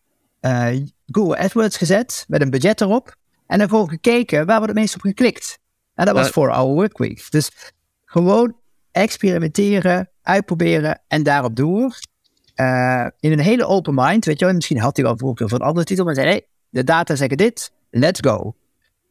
Google 1.05 1.37
AdWords 1.37 1.77
gezet 1.77 2.25
met 2.27 2.41
een 2.41 2.49
budget 2.49 2.81
erop. 2.81 3.15
En 3.47 3.59
dan 3.59 3.69
gewoon 3.69 3.89
gekeken 3.89 4.45
waar 4.45 4.57
wordt 4.57 4.71
het 4.73 4.81
meest 4.81 4.95
op 4.95 5.01
geklikt. 5.01 5.59
En 5.93 6.05
dat 6.05 6.15
was 6.15 6.29
voor 6.29 6.51
Our 6.51 6.73
Workweek. 6.73 7.25
Dus 7.29 7.51
gewoon 8.05 8.55
experimenteren, 8.99 10.09
uitproberen 10.21 11.01
en 11.07 11.23
daarop 11.23 11.55
door. 11.55 11.99
Uh, 12.55 13.07
in 13.19 13.31
een 13.31 13.39
hele 13.39 13.65
open 13.65 13.93
mind, 13.95 14.25
weet 14.25 14.39
je 14.39 14.45
wel, 14.45 14.53
misschien 14.53 14.79
had 14.79 14.95
hij 14.95 15.05
wel 15.05 15.17
voorkeur 15.17 15.49
voor 15.49 15.59
een 15.59 15.65
andere 15.65 15.85
titel, 15.85 16.05
maar 16.05 16.15
zei: 16.15 16.27
hey, 16.27 16.45
de 16.69 16.83
data 16.83 17.15
zeggen 17.15 17.37
dit, 17.37 17.71
let's 17.89 18.19
go. 18.19 18.55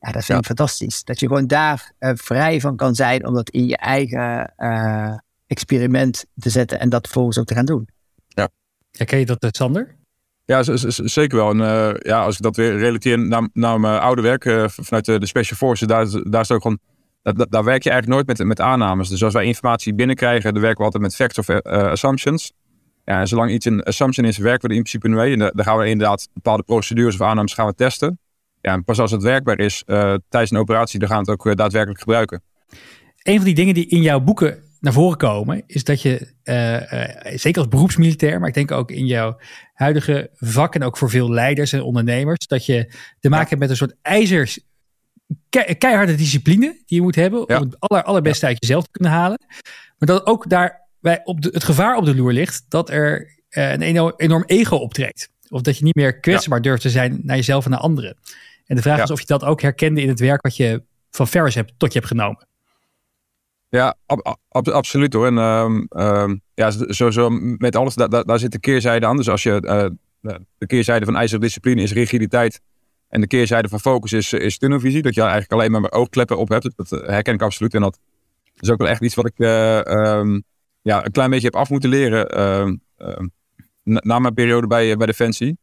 Ja, 0.00 0.12
dat 0.12 0.24
vind 0.24 0.38
ik 0.38 0.46
fantastisch. 0.46 1.04
Dat 1.04 1.20
je 1.20 1.26
gewoon 1.26 1.46
daar 1.46 1.92
uh, 2.00 2.10
vrij 2.14 2.60
van 2.60 2.76
kan 2.76 2.94
zijn 2.94 3.26
om 3.26 3.34
dat 3.34 3.50
in 3.50 3.66
je 3.66 3.76
eigen 3.76 4.52
uh, 4.58 5.16
experiment 5.46 6.24
te 6.34 6.50
zetten 6.50 6.80
en 6.80 6.88
dat 6.88 7.04
vervolgens 7.04 7.38
ook 7.38 7.46
te 7.46 7.54
gaan 7.54 7.64
doen. 7.64 7.88
Ja. 8.28 8.48
Herken 8.90 9.18
je 9.18 9.26
dat, 9.26 9.56
Sander? 9.56 9.96
Ja, 10.44 10.62
zeker 10.88 11.36
wel. 11.36 11.50
En 11.50 11.98
ja, 12.02 12.24
als 12.24 12.36
ik 12.36 12.42
dat 12.42 12.56
weer 12.56 12.78
relateer 12.78 13.18
naar, 13.18 13.48
naar 13.52 13.80
mijn 13.80 14.00
oude 14.00 14.22
werk 14.22 14.70
vanuit 14.70 15.04
de, 15.04 15.18
de 15.18 15.26
Special 15.26 15.56
Forces, 15.56 15.88
daar, 15.88 16.30
daar 16.30 16.40
is 16.40 16.50
ook 16.50 16.62
gewoon 16.62 16.78
daar, 17.22 17.64
werk 17.64 17.82
je 17.82 17.90
eigenlijk 17.90 18.06
nooit 18.06 18.26
met, 18.26 18.46
met 18.46 18.60
aannames. 18.60 19.08
Dus 19.08 19.24
als 19.24 19.32
wij 19.32 19.44
informatie 19.44 19.94
binnenkrijgen, 19.94 20.52
dan 20.52 20.62
werken 20.62 20.78
we 20.78 20.84
altijd 20.84 21.02
met 21.02 21.14
facts 21.16 21.38
of 21.38 21.50
assumptions. 21.64 22.52
Ja, 23.04 23.20
en 23.20 23.28
zolang 23.28 23.50
iets 23.50 23.66
een 23.66 23.82
assumption 23.82 24.26
is, 24.26 24.38
werken 24.38 24.62
we 24.62 24.68
er 24.68 24.74
in 24.74 24.82
principe 24.82 25.08
mee. 25.08 25.32
En 25.32 25.38
dan 25.38 25.64
gaan 25.64 25.78
we 25.78 25.88
inderdaad 25.88 26.28
bepaalde 26.34 26.62
procedures 26.62 27.14
of 27.14 27.20
aannames 27.20 27.54
gaan 27.54 27.66
we 27.66 27.74
testen. 27.74 28.18
Ja, 28.60 28.72
en 28.72 28.84
pas 28.84 28.98
als 28.98 29.10
het 29.10 29.22
werkbaar 29.22 29.58
is 29.58 29.82
uh, 29.86 30.14
tijdens 30.28 30.52
een 30.52 30.58
operatie, 30.58 30.98
dan 30.98 31.08
gaan 31.08 31.24
we 31.24 31.30
het 31.30 31.40
ook 31.40 31.46
uh, 31.46 31.54
daadwerkelijk 31.54 32.00
gebruiken. 32.00 32.42
Een 33.22 33.36
van 33.36 33.44
die 33.44 33.54
dingen 33.54 33.74
die 33.74 33.86
in 33.86 34.02
jouw 34.02 34.20
boeken 34.20 34.62
naar 34.80 34.92
voren 34.92 35.18
komen, 35.18 35.62
is 35.66 35.84
dat 35.84 36.02
je, 36.02 36.32
zeker 37.34 37.60
als 37.60 37.68
beroepsmilitair, 37.68 38.38
maar 38.38 38.48
ik 38.48 38.54
denk 38.54 38.70
ook 38.70 38.90
in 38.90 39.06
jouw 39.06 39.36
huidige 39.72 40.30
vak 40.34 40.74
en 40.74 40.82
ook 40.82 40.96
voor 40.96 41.10
veel 41.10 41.30
leiders 41.30 41.72
en 41.72 41.82
ondernemers, 41.82 42.46
dat 42.46 42.66
je 42.66 42.92
te 43.20 43.28
maken 43.28 43.48
hebt 43.48 43.60
met 43.60 43.70
een 43.70 43.76
soort 43.76 43.96
ijzers, 44.02 44.60
keiharde 45.78 46.14
discipline 46.14 46.66
die 46.66 46.96
je 46.96 47.02
moet 47.02 47.14
hebben 47.14 47.48
om 47.48 47.54
het 47.54 47.80
aller, 47.80 48.02
allerbeste 48.02 48.46
uit 48.46 48.56
jezelf 48.60 48.84
te 48.84 48.90
kunnen 48.90 49.12
halen. 49.12 49.38
Maar 49.98 50.08
dat 50.08 50.26
ook 50.26 50.48
daar 50.48 50.86
bij 51.00 51.20
op 51.24 51.40
de, 51.40 51.48
het 51.52 51.64
gevaar 51.64 51.96
op 51.96 52.04
de 52.04 52.14
loer 52.14 52.32
ligt 52.32 52.64
dat 52.68 52.90
er 52.90 53.20
uh, 53.50 53.72
een 53.72 53.82
enorm, 53.82 54.12
enorm, 54.16 54.44
ego 54.46 54.76
optrekt. 54.76 55.30
Of 55.48 55.60
dat 55.60 55.78
je 55.78 55.84
niet 55.84 55.94
meer 55.94 56.20
kwetsbaar 56.20 56.62
durft 56.62 56.82
te 56.82 56.90
zijn 56.90 57.20
naar 57.22 57.36
jezelf 57.36 57.64
en 57.64 57.70
naar 57.70 57.80
anderen. 57.80 58.16
En 58.66 58.76
de 58.76 58.82
vraag 58.82 59.02
is 59.02 59.10
of 59.10 59.20
je 59.20 59.26
dat 59.26 59.44
ook 59.44 59.62
herkende 59.62 60.02
in 60.02 60.08
het 60.08 60.20
werk 60.20 60.42
wat 60.42 60.56
je 60.56 60.82
van 61.10 61.28
Ferris 61.28 61.54
hebt, 61.54 61.72
tot 61.76 61.92
je 61.92 61.98
hebt 61.98 62.10
genomen. 62.10 62.46
Ja, 63.68 63.94
ab, 64.06 64.38
ab, 64.48 64.68
absoluut 64.68 65.12
hoor. 65.12 65.26
En 65.26 65.86
uh, 65.90 66.34
ja, 66.54 66.70
sowieso 66.70 67.30
met 67.30 67.76
alles, 67.76 67.94
daar, 67.94 68.24
daar, 68.24 68.38
zit 68.38 68.52
de 68.52 68.60
keerzijde 68.60 69.06
aan. 69.06 69.16
Dus 69.16 69.28
als 69.28 69.42
je 69.42 69.62
uh, 70.22 70.34
de 70.58 70.66
keerzijde 70.66 71.04
van 71.04 71.16
ijzerdiscipline 71.16 71.82
is 71.82 71.92
rigiditeit. 71.92 72.60
En 73.08 73.20
de 73.20 73.26
keerzijde 73.26 73.68
van 73.68 73.80
focus 73.80 74.12
is, 74.12 74.32
is 74.32 74.58
tunnelvisie. 74.58 75.02
Dat 75.02 75.14
je 75.14 75.20
eigenlijk 75.20 75.52
alleen 75.52 75.70
maar 75.70 75.92
oogkleppen 75.92 76.38
op 76.38 76.48
hebt. 76.48 76.72
Dat 76.76 76.90
herken 76.90 77.34
ik 77.34 77.42
absoluut. 77.42 77.74
En 77.74 77.80
dat 77.80 77.98
is 78.58 78.70
ook 78.70 78.78
wel 78.78 78.88
echt 78.88 79.02
iets 79.02 79.14
wat 79.14 79.26
ik 79.26 79.38
ehm, 79.38 80.40
ja, 80.82 81.04
een 81.04 81.12
klein 81.12 81.30
beetje 81.30 81.46
heb 81.46 81.56
af 81.56 81.70
moeten 81.70 81.90
leren. 81.90 82.28
Ehm, 82.28 82.76
ehm, 82.96 83.26
na, 83.82 84.18
mijn 84.18 84.34
periode 84.34 84.66
bij, 84.66 84.96
bij 84.96 85.06
Defensie. 85.06 85.58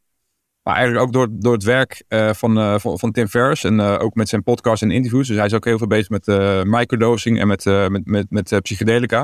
Maar 0.64 0.76
eigenlijk 0.76 1.06
ook 1.06 1.14
door, 1.14 1.28
door 1.32 1.54
het 1.54 1.64
werk 1.64 2.04
van, 2.32 2.80
van, 2.80 3.00
van, 3.00 3.12
Tim 3.12 3.28
Ferriss. 3.28 3.64
En 3.64 3.80
ook 3.80 4.16
met 4.16 4.30
zijn 4.30 4.44
podcast 4.44 4.82
en 4.82 4.92
interviews. 4.92 5.28
Dus 5.28 5.38
hij 5.38 5.46
is 5.46 5.54
ook 5.54 5.66
heel 5.66 5.78
veel 5.78 5.88
bezig 5.88 6.10
met 6.10 6.26
microdosing 6.66 7.40
en 7.40 7.48
met, 7.48 7.66
met, 7.66 8.06
met, 8.06 8.26
met 8.30 8.60
psychedelica. 8.62 9.20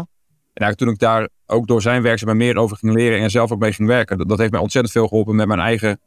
En 0.53 0.65
eigenlijk 0.65 0.77
toen 0.77 0.89
ik 0.89 0.99
daar 0.99 1.29
ook 1.45 1.67
door 1.67 1.81
zijn 1.81 2.01
werk 2.01 2.25
maar 2.25 2.35
meer 2.35 2.57
over 2.57 2.77
ging 2.77 2.93
leren 2.93 3.19
en 3.19 3.29
zelf 3.29 3.51
ook 3.51 3.59
mee 3.59 3.73
ging 3.73 3.87
werken, 3.87 4.17
dat, 4.17 4.29
dat 4.29 4.37
heeft 4.37 4.51
mij 4.51 4.59
ontzettend 4.59 4.93
veel 4.93 5.07
geholpen 5.07 5.35
met 5.35 5.47
mijn 5.47 5.59
eigen 5.59 5.99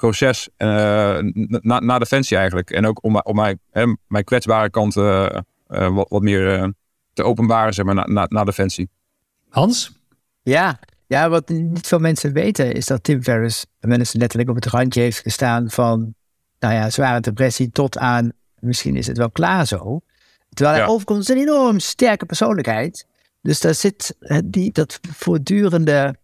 proces 0.00 0.48
uh, 0.58 1.18
na, 1.60 1.80
na 1.80 1.98
Defensie 1.98 2.36
eigenlijk. 2.36 2.70
En 2.70 2.86
ook 2.86 3.04
om, 3.04 3.20
om 3.20 3.36
mijn, 3.36 3.60
hè, 3.70 3.84
mijn 4.06 4.24
kwetsbare 4.24 4.70
kant 4.70 4.96
uh, 4.96 5.28
uh, 5.68 5.88
wat, 5.88 6.08
wat 6.08 6.22
meer 6.22 6.72
te 7.12 7.22
openbaren, 7.22 7.74
zeg 7.74 7.84
maar, 7.84 7.94
na, 7.94 8.06
na, 8.06 8.26
na 8.28 8.44
Defensie. 8.44 8.88
Hans? 9.48 9.92
Ja, 10.42 10.78
ja, 11.06 11.28
wat 11.28 11.48
niet 11.48 11.86
veel 11.86 11.98
mensen 11.98 12.32
weten 12.32 12.72
is 12.72 12.86
dat 12.86 13.04
Tim 13.04 13.22
Ferriss 13.22 13.66
mensen 13.80 14.18
letterlijk 14.18 14.50
op 14.50 14.56
het 14.56 14.66
randje 14.66 15.00
heeft 15.00 15.18
gestaan 15.18 15.70
van, 15.70 16.14
nou 16.58 16.74
ja, 16.74 16.90
zware 16.90 17.20
depressie 17.20 17.70
tot 17.70 17.98
aan, 17.98 18.32
misschien 18.58 18.96
is 18.96 19.06
het 19.06 19.16
wel 19.16 19.30
klaar 19.30 19.66
zo. 19.66 20.00
Terwijl 20.54 20.76
hij 20.76 20.86
ja. 20.86 20.92
overkomt 20.92 21.28
een 21.28 21.36
enorm 21.36 21.78
sterke 21.78 22.26
persoonlijkheid. 22.26 23.06
Dus 23.42 23.60
daar 23.60 23.74
zit 23.74 24.16
die, 24.44 24.72
dat 24.72 25.00
voortdurende, 25.12 26.14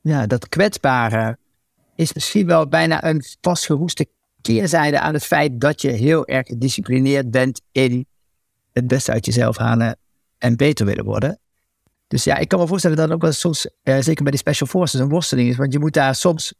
ja, 0.00 0.26
dat 0.26 0.48
kwetsbare, 0.48 1.38
is 2.00 2.12
misschien 2.12 2.46
wel 2.46 2.68
bijna 2.68 3.04
een 3.04 3.24
vastgeroeste 3.40 4.06
keerzijde 4.40 5.00
aan 5.00 5.14
het 5.14 5.24
feit 5.24 5.60
dat 5.60 5.82
je 5.82 5.90
heel 5.90 6.26
erg 6.26 6.46
gedisciplineerd 6.46 7.30
bent 7.30 7.60
in 7.72 8.06
het 8.72 8.86
beste 8.86 9.12
uit 9.12 9.26
jezelf 9.26 9.56
halen 9.56 9.98
en 10.38 10.56
beter 10.56 10.86
willen 10.86 11.04
worden. 11.04 11.38
Dus 12.06 12.24
ja, 12.24 12.36
ik 12.36 12.48
kan 12.48 12.60
me 12.60 12.66
voorstellen 12.66 12.96
dat 12.96 13.10
ook 13.10 13.22
wel 13.22 13.32
soms, 13.32 13.68
eh, 13.82 13.98
zeker 14.00 14.22
bij 14.22 14.30
die 14.30 14.40
special 14.40 14.68
forces, 14.68 15.00
een 15.00 15.08
worsteling 15.08 15.48
is. 15.48 15.56
Want 15.56 15.72
je 15.72 15.78
moet 15.78 15.92
daar 15.92 16.14
soms 16.14 16.54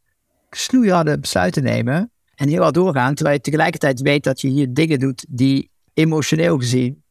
snoeiharde 0.49 1.19
besluiten 1.19 1.63
nemen 1.63 2.11
en 2.35 2.49
heel 2.49 2.61
hard 2.61 2.73
doorgaan. 2.73 3.13
Terwijl 3.15 3.35
je 3.35 3.41
tegelijkertijd 3.41 4.01
weet 4.01 4.23
dat 4.23 4.41
je 4.41 4.47
hier 4.47 4.73
dingen 4.73 4.99
doet 4.99 5.25
die 5.29 5.69
emotioneel 5.93 6.57
gezien 6.57 7.03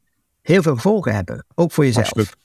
heel 0.42 0.62
veel 0.62 0.74
gevolgen 0.74 1.14
hebben. 1.14 1.46
Ook 1.54 1.72
voor 1.72 1.84
jezelf. 1.84 2.06
Absoluut. 2.06 2.36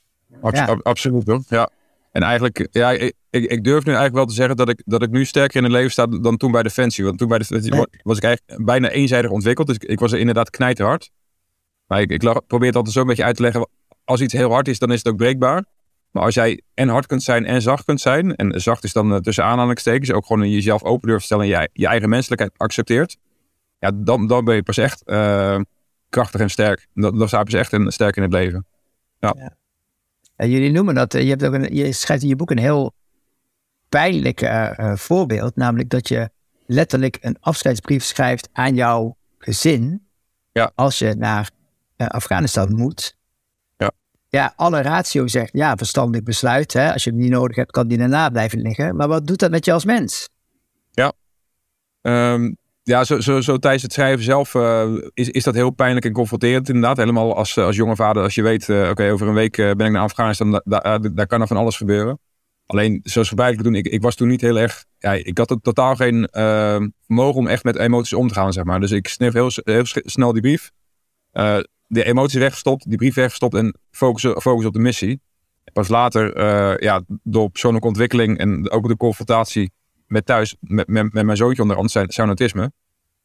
ja. 0.51 0.79
Absoluut 0.81 1.27
hoor. 1.27 1.43
Ja. 1.47 1.69
En 2.15 2.24
eigenlijk, 2.24 2.67
ja, 2.72 2.91
ik, 2.91 3.13
ik, 3.29 3.63
durf 3.63 3.84
nu 3.84 3.91
eigenlijk 3.91 4.15
wel 4.15 4.25
te 4.25 4.34
zeggen 4.34 4.55
dat 4.55 4.69
ik, 4.69 4.81
dat 4.86 5.01
ik 5.01 5.10
nu 5.10 5.25
sterker 5.25 5.57
in 5.57 5.63
het 5.63 5.72
leven 5.72 5.91
sta 5.91 6.07
dan 6.07 6.38
toen 6.38 6.51
bij 6.51 6.63
Defensie. 6.63 7.03
Want 7.03 7.17
toen 7.17 7.27
bij 7.27 7.38
Defensie 7.38 7.88
was 8.03 8.17
ik 8.17 8.24
eigenlijk 8.24 8.65
bijna 8.65 8.89
eenzijdig 8.89 9.31
ontwikkeld. 9.31 9.67
Dus 9.67 9.77
ik, 9.77 10.00
was 10.00 10.12
er 10.12 10.19
inderdaad 10.19 10.50
knijterhard. 10.50 11.12
Maar 11.88 12.01
ik, 12.01 12.12
ik 12.12 12.19
probeer 12.48 12.67
het 12.67 12.75
altijd 12.75 12.93
zo 12.93 13.01
een 13.01 13.07
beetje 13.07 13.24
uit 13.24 13.36
te 13.36 13.41
leggen. 13.41 13.67
Als 14.03 14.22
iets 14.22 14.34
heel 14.34 14.51
hard 14.51 14.67
is, 14.67 14.79
dan 14.79 14.91
is 14.91 14.98
het 14.98 15.07
ook 15.07 15.17
breekbaar. 15.17 15.65
Maar 16.12 16.24
als 16.24 16.34
jij 16.34 16.62
en 16.74 16.88
hard 16.88 17.05
kunt 17.05 17.24
zijn 17.24 17.45
en 17.45 17.62
zacht 17.62 17.86
kunt 17.86 18.01
zijn. 18.01 18.36
En 18.36 18.62
zacht 18.62 18.84
is 18.84 18.93
dan 18.93 19.12
uh, 19.12 19.17
tussen 19.17 19.43
aanhalingstekens. 19.43 20.12
Ook 20.12 20.25
gewoon 20.25 20.50
jezelf 20.50 20.84
open 20.84 21.07
durft 21.07 21.25
stellen. 21.25 21.43
En 21.43 21.50
je, 21.50 21.69
je 21.74 21.88
eigen 21.88 22.10
menselijkheid 22.10 22.53
accepteert. 22.57 23.17
Ja, 23.79 23.91
dan, 23.95 24.27
dan 24.27 24.45
ben 24.45 24.55
je 24.55 24.63
pas 24.63 24.77
echt 24.77 25.01
uh, 25.05 25.60
krachtig 26.10 26.41
en 26.41 26.50
sterk. 26.50 26.88
Dan, 26.93 27.17
dan 27.17 27.27
sta 27.27 27.38
je 27.38 27.43
pas 27.43 27.53
echt 27.53 27.74
en 27.74 27.91
sterk 27.91 28.15
in 28.15 28.24
het 28.24 28.34
leven. 28.34 28.65
ja. 29.19 29.34
ja. 29.38 29.63
En 30.35 30.49
jullie 30.49 30.71
noemen 30.71 30.95
dat, 30.95 31.13
eh, 31.13 31.21
je, 31.21 31.29
hebt 31.29 31.45
ook 31.45 31.53
een, 31.53 31.75
je 31.75 31.91
schrijft 31.91 32.23
in 32.23 32.29
je 32.29 32.35
boek 32.35 32.51
een 32.51 32.57
heel 32.57 32.93
pijnlijk 33.89 34.41
uh, 34.41 34.95
voorbeeld. 34.95 35.55
Namelijk 35.55 35.89
dat 35.89 36.07
je 36.07 36.29
letterlijk 36.65 37.17
een 37.21 37.37
afscheidsbrief 37.39 38.03
schrijft 38.03 38.49
aan 38.51 38.75
jouw 38.75 39.17
gezin. 39.37 40.07
Ja. 40.51 40.71
Als 40.75 40.99
je 40.99 41.15
naar 41.17 41.49
uh, 41.97 42.07
Afghanistan 42.07 42.75
moet. 42.75 43.17
Ja. 43.77 43.91
Ja, 44.29 44.53
alle 44.55 44.81
ratio 44.81 45.27
zegt 45.27 45.49
ja, 45.53 45.75
verstandig 45.75 46.23
besluit. 46.23 46.73
Hè? 46.73 46.93
Als 46.93 47.03
je 47.03 47.09
hem 47.09 47.19
niet 47.19 47.31
nodig 47.31 47.55
hebt, 47.55 47.71
kan 47.71 47.87
die 47.87 47.97
daarna 47.97 48.29
blijven 48.29 48.61
liggen. 48.61 48.95
Maar 48.95 49.07
wat 49.07 49.27
doet 49.27 49.39
dat 49.39 49.51
met 49.51 49.65
je 49.65 49.73
als 49.73 49.85
mens? 49.85 50.29
Ja. 50.91 51.13
Um, 52.01 52.57
ja, 52.85 53.03
zo, 53.03 53.19
zo, 53.19 53.41
zo 53.41 53.57
tijdens 53.57 53.83
het 53.83 53.93
schrijven 53.93 54.23
zelf 54.23 54.53
uh, 54.53 54.97
is, 55.13 55.29
is 55.29 55.43
dat 55.43 55.53
heel 55.53 55.69
pijnlijk 55.69 56.05
en 56.05 56.11
confronterend 56.11 56.67
inderdaad. 56.67 56.97
Helemaal 56.97 57.35
als, 57.35 57.57
als 57.57 57.75
jonge 57.75 57.95
vader, 57.95 58.23
als 58.23 58.35
je 58.35 58.41
weet, 58.41 58.67
uh, 58.67 58.89
oké, 58.89 59.11
over 59.11 59.27
een 59.27 59.33
week 59.33 59.55
ben 59.55 59.79
ik 59.79 59.91
naar 59.91 60.01
Afghanistan, 60.01 60.61
da, 60.63 60.97
daar 60.97 61.27
kan 61.27 61.41
er 61.41 61.47
van 61.47 61.57
alles 61.57 61.77
gebeuren. 61.77 62.19
Alleen, 62.65 62.99
zoals 63.03 63.27
verbijtelijk 63.27 63.63
doen, 63.63 63.75
ik, 63.75 63.87
ik 63.87 64.01
was 64.01 64.15
toen 64.15 64.27
niet 64.27 64.41
heel 64.41 64.59
erg, 64.59 64.85
ja, 64.97 65.13
ik 65.13 65.37
had 65.37 65.57
totaal 65.61 65.95
geen 65.95 66.27
vermogen 66.31 67.39
om 67.39 67.47
echt 67.47 67.63
met 67.63 67.77
emoties 67.77 68.13
om 68.13 68.27
te 68.27 68.33
gaan, 68.33 68.53
zeg 68.53 68.63
maar. 68.63 68.79
Dus 68.79 68.91
ik 68.91 69.07
snif 69.07 69.33
heel, 69.33 69.49
heel 69.53 69.85
snel 69.85 70.33
die 70.33 70.41
brief, 70.41 70.71
de 71.87 72.03
emoties 72.03 72.39
weggestopt, 72.39 72.89
die 72.89 72.97
brief 72.97 73.15
weggestopt 73.15 73.55
en 73.55 73.77
focus, 73.91 74.21
focus 74.41 74.65
op 74.65 74.73
de 74.73 74.79
missie. 74.79 75.21
Pas 75.73 75.87
later, 75.87 76.43
ja, 76.83 77.03
door 77.23 77.49
persoonlijke 77.49 77.87
ontwikkeling 77.87 78.37
en 78.37 78.71
ook 78.71 78.87
de 78.87 78.97
confrontatie 78.97 79.71
met 80.07 80.25
thuis, 80.25 80.55
met, 80.59 80.88
met, 80.88 81.13
met 81.13 81.25
mijn 81.25 81.38
zoontje 81.38 81.62
onder 81.62 81.77
andere, 81.77 82.05
zijn 82.07 82.27
autisme. 82.27 82.71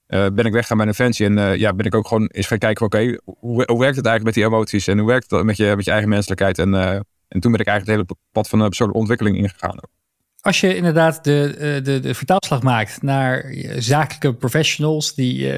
Uh, 0.09 0.27
ben 0.33 0.45
ik 0.45 0.53
weggaan 0.53 0.77
bij 0.77 0.87
een 0.87 0.95
fancy 0.95 1.25
en 1.25 1.37
uh, 1.37 1.57
ja, 1.57 1.75
ben 1.75 1.87
ik 1.87 1.95
ook 1.95 2.07
gewoon 2.07 2.27
eens 2.27 2.47
gaan 2.47 2.59
kijken 2.59 2.87
oké, 2.87 2.97
okay, 2.97 3.21
hoe, 3.25 3.65
hoe, 3.67 3.79
werkt 3.79 3.97
het 3.97 4.07
eigenlijk 4.07 4.25
met 4.25 4.35
die 4.35 4.45
emoties 4.45 4.87
en 4.87 4.99
hoe 4.99 5.09
werkt 5.09 5.31
het 5.31 5.45
met 5.45 5.57
je, 5.57 5.73
met 5.77 5.85
je 5.85 5.91
eigen 5.91 6.09
menselijkheid? 6.09 6.59
En, 6.59 6.73
uh, 6.73 6.95
en 7.29 7.41
toen 7.41 7.53
ben 7.53 7.61
ik 7.61 7.67
eigenlijk 7.67 7.99
het 7.99 8.09
hele 8.09 8.21
pad 8.33 8.49
van 8.49 8.59
de 8.59 8.65
persoonlijke 8.65 9.01
ontwikkeling 9.01 9.37
ingegaan. 9.37 9.79
Als 10.41 10.61
je 10.61 10.77
inderdaad 10.77 11.25
de, 11.25 11.81
de, 11.85 12.01
de 12.01 12.15
vertaalslag 12.15 12.63
maakt 12.63 13.03
naar 13.03 13.55
zakelijke 13.77 14.35
professionals 14.35 15.15
die 15.15 15.53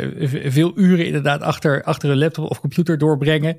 veel 0.45 0.73
uren 0.79 1.07
inderdaad 1.07 1.41
achter, 1.41 1.83
achter 1.83 2.11
een 2.11 2.19
laptop 2.19 2.51
of 2.51 2.61
computer 2.61 2.99
doorbrengen 2.99 3.57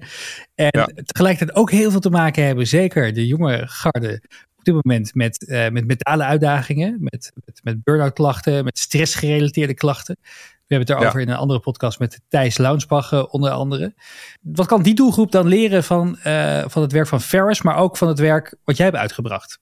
en 0.56 0.68
ja. 0.70 0.90
tegelijkertijd 1.06 1.58
ook 1.58 1.72
heel 1.72 1.92
veel 1.92 2.00
te 2.00 2.10
maken 2.10 2.46
hebben, 2.46 2.68
zeker 2.68 3.14
de 3.14 3.28
jonge 3.28 3.64
garde, 3.68 4.22
op 4.68 4.74
dit 4.74 4.84
moment 4.84 5.16
met, 5.16 5.46
uh, 5.48 5.70
met 5.70 5.88
mentale 5.88 6.24
uitdagingen, 6.24 6.98
met, 7.00 7.32
met, 7.46 7.60
met 7.64 7.84
burn-out 7.84 8.14
klachten, 8.14 8.64
met 8.64 8.80
stressgerelateerde 8.80 9.74
klachten. 9.74 10.18
We 10.22 10.76
hebben 10.76 10.88
het 10.88 11.02
erover 11.02 11.20
ja. 11.20 11.26
in 11.26 11.32
een 11.32 11.40
andere 11.40 11.60
podcast 11.60 12.00
met 12.00 12.22
Thijs 12.28 12.58
Launsbach 12.58 13.12
uh, 13.12 13.24
onder 13.30 13.52
andere. 13.52 13.94
Wat 14.42 14.66
kan 14.66 14.84
die 14.84 14.94
doelgroep 14.94 15.32
dan 15.32 15.48
leren 15.48 15.84
van, 15.84 16.20
uh, 16.28 16.64
van 16.68 16.82
het 16.82 16.92
werk 16.92 17.08
van 17.08 17.22
Ferris, 17.22 17.62
maar 17.62 17.76
ook 17.76 17.98
van 17.98 18.08
het 18.08 18.20
werk 18.20 18.56
wat 18.64 18.78
jij 18.78 18.86
hebt 18.86 18.98
uitgebracht? 18.98 19.60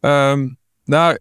Um, 0.00 0.58
nou, 0.84 1.18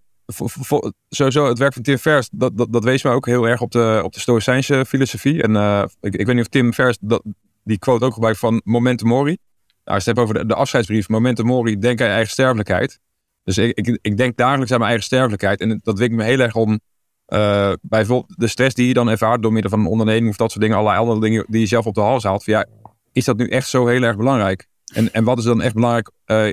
sowieso 1.09 1.47
het 1.47 1.57
werk 1.57 1.73
van 1.73 1.81
Tim 1.81 1.97
Ferriss, 1.97 2.29
dat, 2.31 2.57
dat, 2.57 2.73
dat 2.73 2.83
wees 2.83 3.03
mij 3.03 3.13
ook 3.13 3.25
heel 3.25 3.47
erg 3.47 3.61
op 3.61 3.71
de, 3.71 4.01
op 4.03 4.13
de 4.13 4.19
Stoïcijnse 4.19 4.85
filosofie. 4.87 5.43
En 5.43 5.55
ik, 6.01 6.15
ik 6.15 6.25
weet 6.25 6.35
niet 6.35 6.45
of 6.45 6.51
Tim 6.51 6.73
Ferriss 6.73 6.97
dat, 7.01 7.23
die 7.63 7.79
quote 7.79 8.05
ook 8.05 8.13
gebruikt 8.13 8.39
van 8.39 8.61
momentum 8.63 9.07
mori. 9.07 9.37
Nou, 9.85 9.97
als 9.97 10.03
je 10.03 10.09
het 10.09 10.19
hebt 10.19 10.29
over 10.29 10.47
de, 10.47 10.55
afscheidsbrief, 10.55 11.09
momenten 11.09 11.45
mori, 11.45 11.79
denk 11.79 12.01
aan 12.01 12.07
je 12.07 12.13
eigen 12.13 12.31
sterfelijkheid. 12.31 12.99
Dus 13.43 13.57
ik, 13.57 13.77
ik, 13.77 13.99
ik, 14.01 14.17
denk 14.17 14.37
dagelijks 14.37 14.71
aan 14.71 14.77
mijn 14.77 14.89
eigen 14.89 15.07
sterfelijkheid. 15.07 15.61
En 15.61 15.79
dat 15.83 15.95
dwingt 15.95 16.15
me 16.15 16.23
heel 16.23 16.39
erg 16.39 16.55
om 16.55 16.79
uh, 17.27 17.73
bijvoorbeeld 17.81 18.39
de 18.39 18.47
stress 18.47 18.75
die 18.75 18.87
je 18.87 18.93
dan 18.93 19.09
ervaart 19.09 19.41
door 19.41 19.53
middel 19.53 19.71
van 19.71 19.79
een 19.79 19.85
onderneming 19.85 20.29
of 20.29 20.35
dat 20.35 20.49
soort 20.49 20.61
dingen, 20.61 20.77
allerlei 20.77 21.01
andere 21.01 21.19
dingen 21.19 21.45
die 21.47 21.59
je 21.59 21.67
zelf 21.67 21.85
op 21.85 21.93
de 21.93 22.01
hals 22.01 22.23
haalt. 22.23 22.43
Van, 22.43 22.53
ja, 22.53 22.65
is 23.11 23.25
dat 23.25 23.37
nu 23.37 23.47
echt 23.47 23.67
zo 23.67 23.87
heel 23.87 24.01
erg 24.01 24.17
belangrijk? 24.17 24.67
En, 24.93 25.13
en 25.13 25.23
wat 25.23 25.37
is 25.37 25.43
dan 25.43 25.61
echt 25.61 25.73
belangrijk 25.73 26.11
uh, 26.25 26.47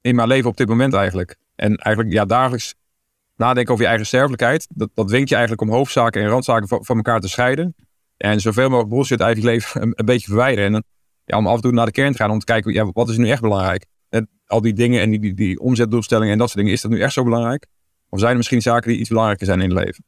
in 0.00 0.14
mijn 0.14 0.28
leven 0.28 0.50
op 0.50 0.56
dit 0.56 0.68
moment 0.68 0.94
eigenlijk? 0.94 1.36
En 1.56 1.76
eigenlijk, 1.76 2.14
ja, 2.14 2.24
dagelijks 2.24 2.74
nadenken 3.36 3.72
over 3.72 3.84
je 3.84 3.90
eigen 3.90 4.06
sterfelijkheid, 4.06 4.66
dat, 4.70 4.90
dat 4.94 5.10
je 5.10 5.34
eigenlijk 5.34 5.60
om 5.60 5.70
hoofdzaken 5.70 6.22
en 6.22 6.28
randzaken 6.28 6.68
van, 6.68 6.84
van 6.84 6.96
elkaar 6.96 7.20
te 7.20 7.28
scheiden. 7.28 7.74
En 8.16 8.40
zoveel 8.40 8.68
mogelijk 8.68 8.94
bullshit 8.94 9.22
uit 9.22 9.36
je 9.36 9.44
leven 9.44 9.80
een, 9.82 9.92
een 9.94 10.04
beetje 10.04 10.26
verwijderen. 10.26 10.74
En 10.74 10.84
ja, 11.24 11.38
om 11.38 11.46
af 11.46 11.54
en 11.54 11.60
toe 11.60 11.72
naar 11.72 11.86
de 11.86 11.92
kern 11.92 12.12
te 12.12 12.18
gaan 12.18 12.30
om 12.30 12.38
te 12.38 12.44
kijken, 12.44 12.72
ja, 12.72 12.90
wat 12.92 13.08
is 13.08 13.16
nu 13.16 13.28
echt 13.28 13.40
belangrijk? 13.40 13.86
En 14.08 14.28
al 14.46 14.60
die 14.60 14.72
dingen 14.72 15.00
en 15.00 15.10
die, 15.10 15.20
die, 15.20 15.34
die 15.34 15.60
omzetdoelstellingen 15.60 16.32
en 16.32 16.38
dat 16.38 16.46
soort 16.46 16.58
dingen, 16.58 16.72
is 16.72 16.82
dat 16.82 16.90
nu 16.90 17.00
echt 17.00 17.12
zo 17.12 17.24
belangrijk? 17.24 17.66
Of 18.08 18.18
zijn 18.18 18.30
er 18.30 18.36
misschien 18.36 18.62
zaken 18.62 18.90
die 18.90 18.98
iets 18.98 19.08
belangrijker 19.08 19.46
zijn 19.46 19.60
in 19.60 19.70
het 19.70 19.78
leven? 19.78 20.04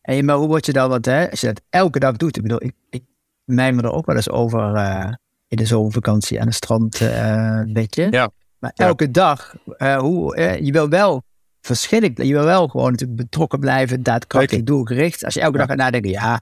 Hey, 0.00 0.22
maar 0.22 0.36
hoe 0.36 0.46
word 0.46 0.66
je 0.66 0.72
dan, 0.72 0.88
wat 0.88 1.04
hè, 1.04 1.30
als 1.30 1.40
je 1.40 1.46
dat 1.46 1.62
elke 1.70 1.98
dag 1.98 2.16
doet, 2.16 2.36
ik 2.36 2.42
bedoel, 2.42 2.62
ik, 2.62 2.72
ik 2.90 3.02
mijmer 3.44 3.84
er 3.84 3.92
ook 3.92 4.06
wel 4.06 4.16
eens 4.16 4.30
over 4.30 4.74
uh, 4.74 5.12
in 5.48 5.56
de 5.56 5.66
zomervakantie 5.66 6.40
aan 6.40 6.46
het 6.46 6.54
strand, 6.54 7.00
uh, 7.00 7.58
een 7.58 7.72
beetje. 7.72 8.06
Ja. 8.10 8.30
Maar 8.58 8.72
elke 8.74 9.10
dag, 9.10 9.54
uh, 9.78 9.98
hoe, 9.98 10.40
je 10.62 10.72
wil 10.72 10.88
wel 10.88 11.22
verschillen, 11.60 12.26
je 12.26 12.32
wil 12.32 12.44
wel 12.44 12.68
gewoon 12.68 12.90
natuurlijk 12.90 13.18
betrokken 13.18 13.60
blijven, 13.60 14.02
daadkrachtig, 14.02 14.62
doelgericht. 14.62 15.24
Als 15.24 15.34
je 15.34 15.40
elke 15.40 15.58
dag 15.58 15.66
gaat 15.66 15.76
nadenken, 15.76 16.10
ja, 16.10 16.40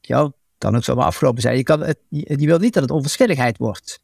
joh, 0.00 0.32
kan 0.58 0.76
ook 0.76 0.84
zomaar 0.84 1.04
afgelopen 1.04 1.42
zijn. 1.42 1.56
Je, 1.56 1.62
kan 1.62 1.80
het, 1.80 1.98
je, 2.08 2.46
wil 2.46 2.58
niet 2.58 2.74
dat 2.74 2.82
het 2.82 2.92
onverschilligheid 2.92 3.58
wordt. 3.58 4.00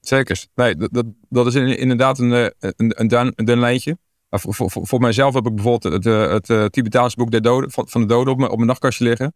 Zeker. 0.00 0.46
Nee, 0.54 0.76
dat, 0.76 0.92
dat, 0.92 1.06
dat 1.28 1.46
is 1.46 1.54
inderdaad 1.54 2.18
een, 2.18 2.30
een, 2.30 2.72
een, 2.76 3.08
dun, 3.08 3.32
een 3.36 3.44
dun 3.44 3.58
lijntje. 3.58 3.98
Voor, 4.30 4.70
voor, 4.70 4.86
voor, 4.86 5.00
mijzelf 5.00 5.34
heb 5.34 5.46
ik 5.46 5.54
bijvoorbeeld 5.54 5.94
het, 5.94 6.04
het, 6.04 6.30
het, 6.30 6.48
het 6.48 6.72
Tibetaanse 6.72 7.16
boek 7.16 7.30
de 7.30 7.40
doden, 7.40 7.70
van, 7.70 7.88
van 7.88 8.00
de 8.00 8.06
doden 8.06 8.32
op 8.32 8.38
mijn, 8.38 8.50
op 8.50 8.56
mijn 8.56 8.68
nachtkastje 8.68 9.04
liggen. 9.04 9.34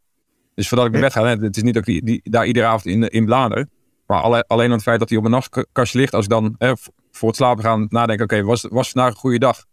Dus 0.54 0.68
voordat 0.68 0.86
ik 0.86 0.92
naar 0.92 1.00
bed 1.00 1.12
ga, 1.12 1.26
het 1.26 1.56
is 1.56 1.62
niet 1.62 1.74
dat 1.74 1.88
ik 1.88 1.94
die, 1.94 2.04
die, 2.04 2.30
daar 2.30 2.46
iedere 2.46 2.66
avond 2.66 2.86
in, 2.86 3.08
in 3.08 3.24
blader. 3.24 3.68
Maar 4.06 4.20
alleen, 4.20 4.44
alleen 4.46 4.66
aan 4.66 4.72
het 4.72 4.82
feit 4.82 4.98
dat 4.98 5.08
hij 5.08 5.18
op 5.18 5.24
mijn 5.24 5.34
nachtkastje 5.34 5.98
ligt, 5.98 6.14
als 6.14 6.24
ik 6.24 6.30
dan 6.30 6.54
hè, 6.58 6.72
voor 7.10 7.28
het 7.28 7.36
slapen 7.36 7.64
gaan 7.64 7.86
nadenk, 7.88 8.20
oké, 8.20 8.42
was, 8.42 8.66
was 8.70 8.90
vandaag 8.90 9.10
een 9.10 9.18
goede 9.18 9.38
dag? 9.38 9.64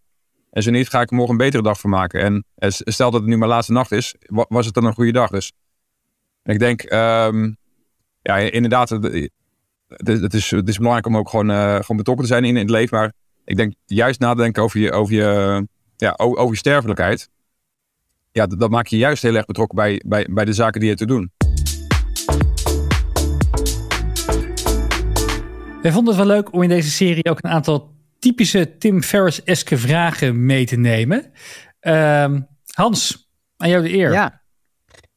En 0.52 0.64
zo 0.64 0.72
niet, 0.72 0.90
ga 0.90 1.02
ik 1.02 1.10
er 1.10 1.16
morgen 1.16 1.34
een 1.34 1.46
betere 1.46 1.64
dag 1.64 1.80
van 1.80 1.90
maken. 1.90 2.22
En 2.22 2.46
eh, 2.56 2.70
stel 2.70 3.12
dat 3.12 3.20
het 3.20 3.30
nu 3.30 3.38
mijn 3.38 3.50
laatste 3.50 3.72
nacht 3.72 3.92
is, 3.92 4.16
was 4.28 4.66
het 4.66 4.74
dan 4.74 4.86
een 4.86 4.94
goede 4.94 5.12
dag. 5.12 5.30
Dus 5.30 5.52
ik 6.44 6.60
denk, 6.60 6.82
ehm, 6.82 7.52
ja, 8.22 8.38
inderdaad, 8.38 8.90
het, 8.90 9.30
het, 9.88 10.34
is, 10.34 10.52
het 10.52 10.68
is 10.68 10.78
belangrijk 10.78 11.06
om 11.08 11.18
ook 11.18 11.30
gewoon, 11.30 11.50
uh, 11.50 11.76
gewoon 11.76 11.98
betrokken 11.98 12.26
te 12.26 12.32
zijn 12.32 12.44
in, 12.44 12.50
in 12.50 12.62
het 12.62 12.70
leven. 12.70 12.98
Maar 12.98 13.14
ik 13.46 13.58
denk 13.58 13.74
juist 13.86 14.20
nadenken 14.20 14.64
over 14.64 14.80
je, 14.80 14.92
over 14.92 15.14
je, 15.14 15.68
ja, 15.96 16.14
over 16.18 16.50
je 16.50 16.58
sterfelijkheid. 16.58 17.30
Ja, 18.32 18.48
dat, 18.48 18.60
dat 18.60 18.70
maakt 18.70 18.90
je 18.90 18.98
juist 18.98 19.24
heel 19.24 19.36
erg 19.36 19.46
betrokken 19.46 19.76
bij, 19.76 20.02
bij, 20.06 20.28
bij 20.32 20.46
de 20.46 20.54
zaken 20.54 20.80
die 20.80 20.90
je 20.90 20.96
te 20.96 21.06
doen. 21.06 21.32
Wij 25.82 25.92
vonden 25.92 26.16
het 26.16 26.26
wel 26.26 26.36
leuk 26.36 26.54
om 26.54 26.62
in 26.62 26.70
deze 26.70 26.90
serie 26.90 27.26
ook 27.30 27.44
een 27.44 27.50
aantal 27.50 27.96
typische 28.20 28.78
Tim 28.78 29.02
Ferriss-eske 29.02 29.78
vragen 29.78 30.46
mee 30.46 30.66
te 30.66 30.76
nemen. 30.76 31.32
Uh, 31.82 32.36
Hans, 32.66 33.32
aan 33.58 33.70
jou 33.70 33.84
de 33.84 33.94
eer. 33.94 34.12
Ja, 34.12 34.43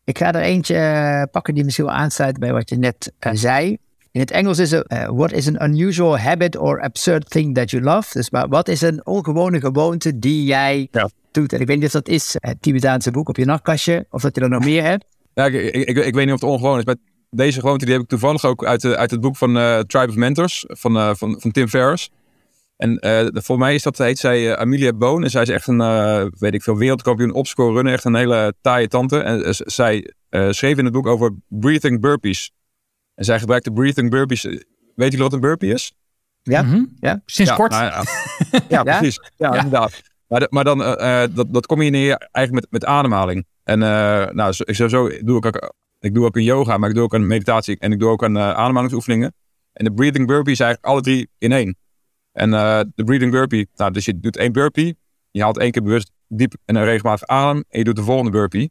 ik 0.06 0.18
ga 0.18 0.32
er 0.32 0.40
eentje 0.40 0.74
uh, 0.74 1.22
pakken 1.30 1.54
die 1.54 1.64
misschien 1.64 1.84
wel 1.84 1.94
aansluit 1.94 2.38
bij 2.38 2.52
wat 2.52 2.68
je 2.68 2.76
net 2.76 3.12
uh, 3.26 3.32
zei. 3.34 3.76
In 4.10 4.20
het 4.20 4.30
Engels 4.30 4.58
is 4.58 4.70
het, 4.70 4.92
uh, 4.92 5.08
what 5.08 5.32
is 5.32 5.48
an 5.48 5.68
unusual 5.68 6.18
habit 6.18 6.56
or 6.56 6.80
absurd 6.80 7.30
thing 7.30 7.54
that 7.54 7.70
you 7.70 7.82
love? 7.82 8.12
Dus 8.12 8.30
maar 8.30 8.48
wat 8.48 8.68
is 8.68 8.80
een 8.80 9.06
ongewone 9.06 9.60
gewoonte 9.60 10.18
die 10.18 10.44
jij 10.44 10.88
ja. 10.90 11.08
doet? 11.30 11.52
En 11.52 11.60
ik 11.60 11.66
weet 11.66 11.76
niet 11.76 11.86
of 11.86 11.92
dat 11.92 12.08
is 12.08 12.36
het 12.38 12.62
Tibetaanse 12.62 13.10
boek 13.10 13.28
op 13.28 13.36
je 13.36 13.44
nachtkastje, 13.44 14.06
of 14.10 14.22
dat 14.22 14.34
je 14.34 14.40
er 14.40 14.48
nog 14.48 14.64
meer 14.64 14.82
hebt. 14.82 15.04
Ja, 15.34 15.44
ik, 15.44 15.54
ik, 15.54 15.88
ik, 15.88 15.96
ik 16.04 16.14
weet 16.14 16.24
niet 16.24 16.34
of 16.34 16.40
het 16.40 16.50
ongewoon 16.50 16.78
is, 16.78 16.84
maar 16.84 16.96
deze 17.30 17.60
gewoonte 17.60 17.84
die 17.84 17.94
heb 17.94 18.02
ik 18.02 18.08
toevallig 18.08 18.44
ook 18.44 18.64
uit, 18.64 18.84
uit 18.84 19.10
het 19.10 19.20
boek 19.20 19.36
van 19.36 19.52
Tribe 19.86 20.08
of 20.08 20.14
Mentors 20.14 20.64
van, 20.68 21.16
van, 21.16 21.40
van 21.40 21.50
Tim 21.50 21.68
Ferriss. 21.68 22.10
En 22.76 22.98
uh, 23.06 23.26
voor 23.32 23.58
mij 23.58 23.74
is 23.74 23.82
dat, 23.82 23.98
heet 23.98 24.18
zij 24.18 24.42
uh, 24.42 24.52
Amelia 24.52 24.92
Boon. 24.92 25.24
En 25.24 25.30
zij 25.30 25.42
is 25.42 25.48
echt 25.48 25.66
een, 25.66 25.80
uh, 25.80 26.26
weet 26.38 26.54
ik 26.54 26.62
veel, 26.62 26.76
wereldkampioen 26.76 27.32
opscore 27.32 27.74
runner. 27.74 27.92
Echt 27.92 28.04
een 28.04 28.14
hele 28.14 28.54
taaie 28.60 28.88
tante. 28.88 29.18
En 29.18 29.54
zij 29.54 30.12
schreef 30.50 30.78
in 30.78 30.84
het 30.84 30.92
boek 30.92 31.06
over 31.06 31.34
breathing 31.48 32.00
burpees. 32.00 32.52
En 33.14 33.24
zij 33.24 33.38
gebruikte 33.38 33.70
breathing 33.70 34.10
burpees. 34.10 34.42
Weet 34.94 35.12
je 35.12 35.18
wat 35.18 35.32
een 35.32 35.40
burpee 35.40 35.72
is? 35.72 35.92
Ja, 36.42 36.62
mm 36.62 36.70
-hmm. 36.70 36.96
ja. 37.00 37.22
sinds 37.26 37.52
kort. 37.52 37.70
Nou, 37.70 37.84
ja. 38.50 38.60
ja, 38.68 38.82
precies. 38.82 39.20
Ja, 39.36 39.54
ja, 39.54 39.54
inderdaad. 39.54 40.02
Maar, 40.28 40.46
maar 40.50 40.64
dan, 40.64 40.78
dat, 41.34 41.46
dat 41.52 41.66
kom 41.66 41.82
je 41.82 41.90
neer 41.90 42.28
eigenlijk 42.32 42.52
met, 42.52 42.82
met 42.82 42.90
ademhaling. 42.90 43.46
En 43.64 43.78
nou, 43.78 44.52
zo, 44.52 44.64
sowieso 44.66 45.24
doe 45.24 45.36
ik 45.36 45.46
ook, 45.46 45.72
ik 46.00 46.14
doe 46.14 46.24
ook 46.24 46.36
een 46.36 46.42
yoga, 46.42 46.78
maar 46.78 46.88
ik 46.88 46.94
doe 46.94 47.04
ook 47.04 47.14
een 47.14 47.26
meditatie. 47.26 47.78
En 47.78 47.92
ik 47.92 47.98
doe 47.98 48.10
ook 48.10 48.22
een 48.22 48.38
ademhalingsoefeningen. 48.38 49.34
En 49.72 49.84
de 49.84 49.92
breathing 49.92 50.26
burpee 50.26 50.52
is 50.52 50.60
eigenlijk 50.60 50.92
alle 50.92 51.02
drie 51.02 51.28
in 51.38 51.52
één. 51.52 51.76
En 52.36 52.50
uh, 52.50 52.80
de 52.94 53.04
breathing 53.04 53.30
burpee, 53.30 53.68
nou, 53.76 53.92
dus 53.92 54.04
je 54.04 54.20
doet 54.20 54.36
één 54.36 54.52
burpee, 54.52 54.96
je 55.30 55.42
haalt 55.42 55.58
één 55.58 55.70
keer 55.70 55.82
bewust 55.82 56.10
diep 56.28 56.54
en 56.64 56.84
regelmatig 56.84 57.26
adem 57.26 57.64
en 57.68 57.78
je 57.78 57.84
doet 57.84 57.96
de 57.96 58.02
volgende 58.02 58.30
burpee. 58.30 58.70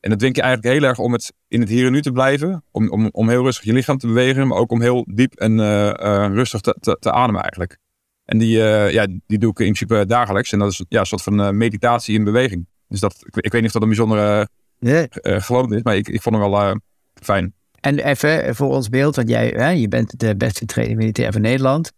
En 0.00 0.10
dat 0.10 0.18
dwingt 0.18 0.36
je 0.36 0.42
eigenlijk 0.42 0.74
heel 0.74 0.88
erg 0.88 0.98
om 0.98 1.12
het 1.12 1.32
in 1.48 1.60
het 1.60 1.68
hier 1.68 1.86
en 1.86 1.92
nu 1.92 2.02
te 2.02 2.12
blijven, 2.12 2.64
om, 2.70 2.90
om, 2.90 3.08
om 3.12 3.28
heel 3.28 3.42
rustig 3.42 3.64
je 3.64 3.72
lichaam 3.72 3.98
te 3.98 4.06
bewegen, 4.06 4.46
maar 4.46 4.58
ook 4.58 4.70
om 4.70 4.80
heel 4.80 5.06
diep 5.14 5.34
en 5.34 5.58
uh, 5.58 5.86
uh, 5.86 6.26
rustig 6.32 6.60
te, 6.60 6.76
te, 6.80 6.96
te, 7.00 7.12
ademen 7.12 7.40
eigenlijk. 7.40 7.78
En 8.24 8.38
die, 8.38 8.58
ja, 8.92 9.06
die 9.26 9.38
doe 9.38 9.50
ik 9.50 9.58
in 9.58 9.72
principe 9.72 10.06
dagelijks 10.06 10.52
en 10.52 10.58
dat 10.58 10.70
is 10.70 10.84
ja, 10.88 11.00
een 11.00 11.06
soort 11.06 11.22
van 11.22 11.56
meditatie 11.56 12.14
in 12.14 12.24
beweging. 12.24 12.66
Dus 12.88 13.00
dat, 13.00 13.14
ik, 13.26 13.36
ik 13.36 13.52
weet 13.52 13.62
niet 13.62 13.66
of 13.66 13.72
dat 13.72 13.82
een 13.82 13.88
bijzondere 13.88 14.48
nee. 14.78 15.06
gewoonte 15.10 15.76
is, 15.76 15.82
maar 15.82 15.96
ik, 15.96 16.08
ik 16.08 16.22
vond 16.22 16.36
het 16.36 16.50
wel 16.50 16.80
fijn. 17.22 17.54
En 17.80 17.98
even 17.98 18.54
voor 18.54 18.68
ons 18.68 18.88
beeld, 18.88 19.16
want 19.16 19.28
jij 19.28 19.48
hè, 19.48 19.68
je 19.68 19.88
bent 19.88 20.18
de 20.18 20.36
beste 20.36 20.64
trainer 20.64 20.96
militair 20.96 21.32
van 21.32 21.40
Nederland. 21.40 21.92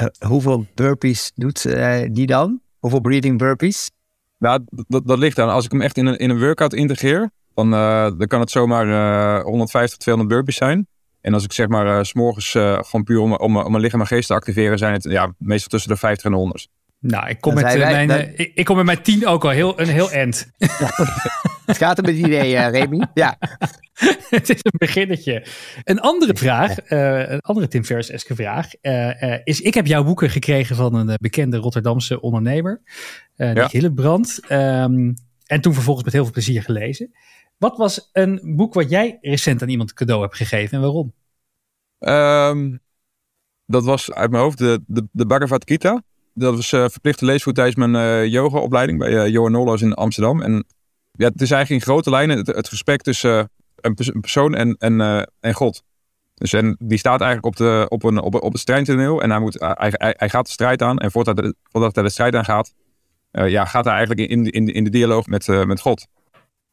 Uh, 0.00 0.06
hoeveel 0.28 0.66
burpees 0.74 1.32
doet 1.34 1.64
uh, 1.64 2.00
die 2.10 2.26
dan? 2.26 2.60
Hoeveel 2.78 3.00
breathing 3.00 3.38
burpees? 3.38 3.90
Nou, 4.38 4.64
dat, 4.70 5.06
dat 5.06 5.18
ligt 5.18 5.38
aan. 5.38 5.48
Als 5.48 5.64
ik 5.64 5.70
hem 5.70 5.80
echt 5.80 5.96
in 5.96 6.06
een, 6.06 6.16
in 6.16 6.30
een 6.30 6.38
workout 6.38 6.72
integreer, 6.72 7.30
dan, 7.54 7.72
uh, 7.74 8.10
dan 8.18 8.26
kan 8.26 8.40
het 8.40 8.50
zomaar 8.50 9.42
150, 9.42 9.98
200 9.98 10.34
burpees 10.34 10.56
zijn. 10.56 10.86
En 11.20 11.34
als 11.34 11.44
ik 11.44 11.52
zeg 11.52 11.68
maar 11.68 12.06
s 12.06 12.08
s'morgens 12.08 12.50
gewoon 12.50 13.04
puur 13.04 13.18
om, 13.18 13.32
om, 13.34 13.56
om 13.56 13.70
mijn 13.70 13.82
lichaam 13.82 14.00
en 14.00 14.06
geest 14.06 14.28
te 14.28 14.34
activeren, 14.34 14.78
zijn 14.78 14.92
het 14.92 15.04
ja, 15.04 15.34
meestal 15.38 15.68
tussen 15.68 15.90
de 15.90 15.96
50 15.96 16.24
en 16.24 16.30
de 16.30 16.36
100. 16.36 16.68
Nou, 17.00 17.28
ik 17.28 17.40
kom, 17.40 17.54
met, 17.54 17.62
wij, 17.62 17.78
mijn, 17.78 18.08
dat... 18.08 18.18
ik, 18.18 18.52
ik, 18.54 18.64
kom 18.64 18.76
met 18.76 18.84
mijn 18.84 19.02
10 19.02 19.26
ook 19.26 19.44
al 19.44 19.50
heel, 19.50 19.80
een 19.80 19.88
heel 19.88 20.10
end. 20.10 20.50
Ja. 20.56 20.68
Het 21.68 21.76
gaat 21.76 21.98
om 21.98 22.04
het 22.04 22.16
idee, 22.16 22.52
uh, 22.52 22.70
Remy. 22.70 23.06
Ja. 23.14 23.38
het 24.30 24.50
is 24.50 24.58
een 24.62 24.78
beginnetje. 24.78 25.46
Een 25.84 26.00
andere 26.00 26.36
vraag, 26.36 26.90
uh, 26.90 27.30
een 27.30 27.40
andere 27.40 27.68
Tim 27.68 27.84
Ferriss-eske 27.84 28.34
vraag, 28.34 28.70
uh, 28.82 29.34
is: 29.44 29.60
Ik 29.60 29.74
heb 29.74 29.86
jouw 29.86 30.04
boeken 30.04 30.30
gekregen 30.30 30.76
van 30.76 30.94
een 30.94 31.16
bekende 31.20 31.56
Rotterdamse 31.56 32.20
ondernemer, 32.20 32.82
uh, 33.36 33.54
ja. 33.54 33.68
Hillebrand. 33.70 34.40
Um, 34.48 35.14
en 35.46 35.60
toen 35.60 35.74
vervolgens 35.74 36.04
met 36.04 36.14
heel 36.14 36.22
veel 36.22 36.32
plezier 36.32 36.62
gelezen. 36.62 37.14
Wat 37.56 37.76
was 37.76 38.08
een 38.12 38.40
boek 38.56 38.74
wat 38.74 38.90
jij 38.90 39.18
recent 39.20 39.62
aan 39.62 39.68
iemand 39.68 39.92
cadeau 39.92 40.22
hebt 40.22 40.36
gegeven 40.36 40.76
en 40.76 40.80
waarom? 40.80 41.14
Um, 41.98 42.80
dat 43.66 43.84
was 43.84 44.12
uit 44.12 44.30
mijn 44.30 44.42
hoofd 44.42 44.58
de, 44.58 44.82
de, 44.86 45.08
de 45.12 45.26
Bhagavad 45.26 45.62
Gita. 45.66 46.02
Dat 46.38 46.54
was 46.54 46.68
verplichte 46.68 47.24
leesvoer 47.24 47.52
tijdens 47.52 47.76
mijn 47.76 48.28
yoga-opleiding 48.28 48.98
bij 48.98 49.30
Johan 49.30 49.52
Nollo's 49.52 49.82
in 49.82 49.94
Amsterdam. 49.94 50.42
En 50.42 50.64
ja, 51.12 51.28
het 51.28 51.40
is 51.40 51.50
eigenlijk 51.50 51.82
in 51.82 51.92
grote 51.92 52.10
lijnen 52.10 52.36
het, 52.36 52.46
het 52.46 52.68
gesprek 52.68 53.02
tussen 53.02 53.50
een, 53.76 53.94
persoon 54.20 54.54
en, 54.54 54.76
en, 54.78 55.00
en 55.40 55.54
God. 55.54 55.82
Dus 56.34 56.52
en 56.52 56.76
die 56.78 56.98
staat 56.98 57.20
eigenlijk 57.20 57.46
op, 57.46 57.56
de, 57.56 57.86
op, 57.88 58.02
een, 58.02 58.20
op, 58.20 58.42
op 58.42 58.52
het 58.52 58.60
strijdtoneel 58.60 59.22
en 59.22 59.30
hij, 59.30 59.40
moet, 59.40 59.60
hij, 59.60 59.92
hij, 59.92 60.14
hij, 60.16 60.28
gaat 60.28 60.46
de 60.46 60.52
strijd 60.52 60.82
aan. 60.82 60.98
En 60.98 61.10
voordat, 61.10 61.36
de, 61.36 61.54
voordat 61.62 61.94
hij 61.94 62.04
de 62.04 62.10
strijd 62.10 62.34
aangaat, 62.34 62.72
uh, 63.32 63.48
ja, 63.48 63.64
gaat 63.64 63.84
hij 63.84 63.94
eigenlijk 63.94 64.30
in, 64.30 64.46
in, 64.50 64.66
in 64.66 64.84
de 64.84 64.90
dialoog 64.90 65.26
met, 65.26 65.46
met 65.46 65.80
God. 65.80 66.06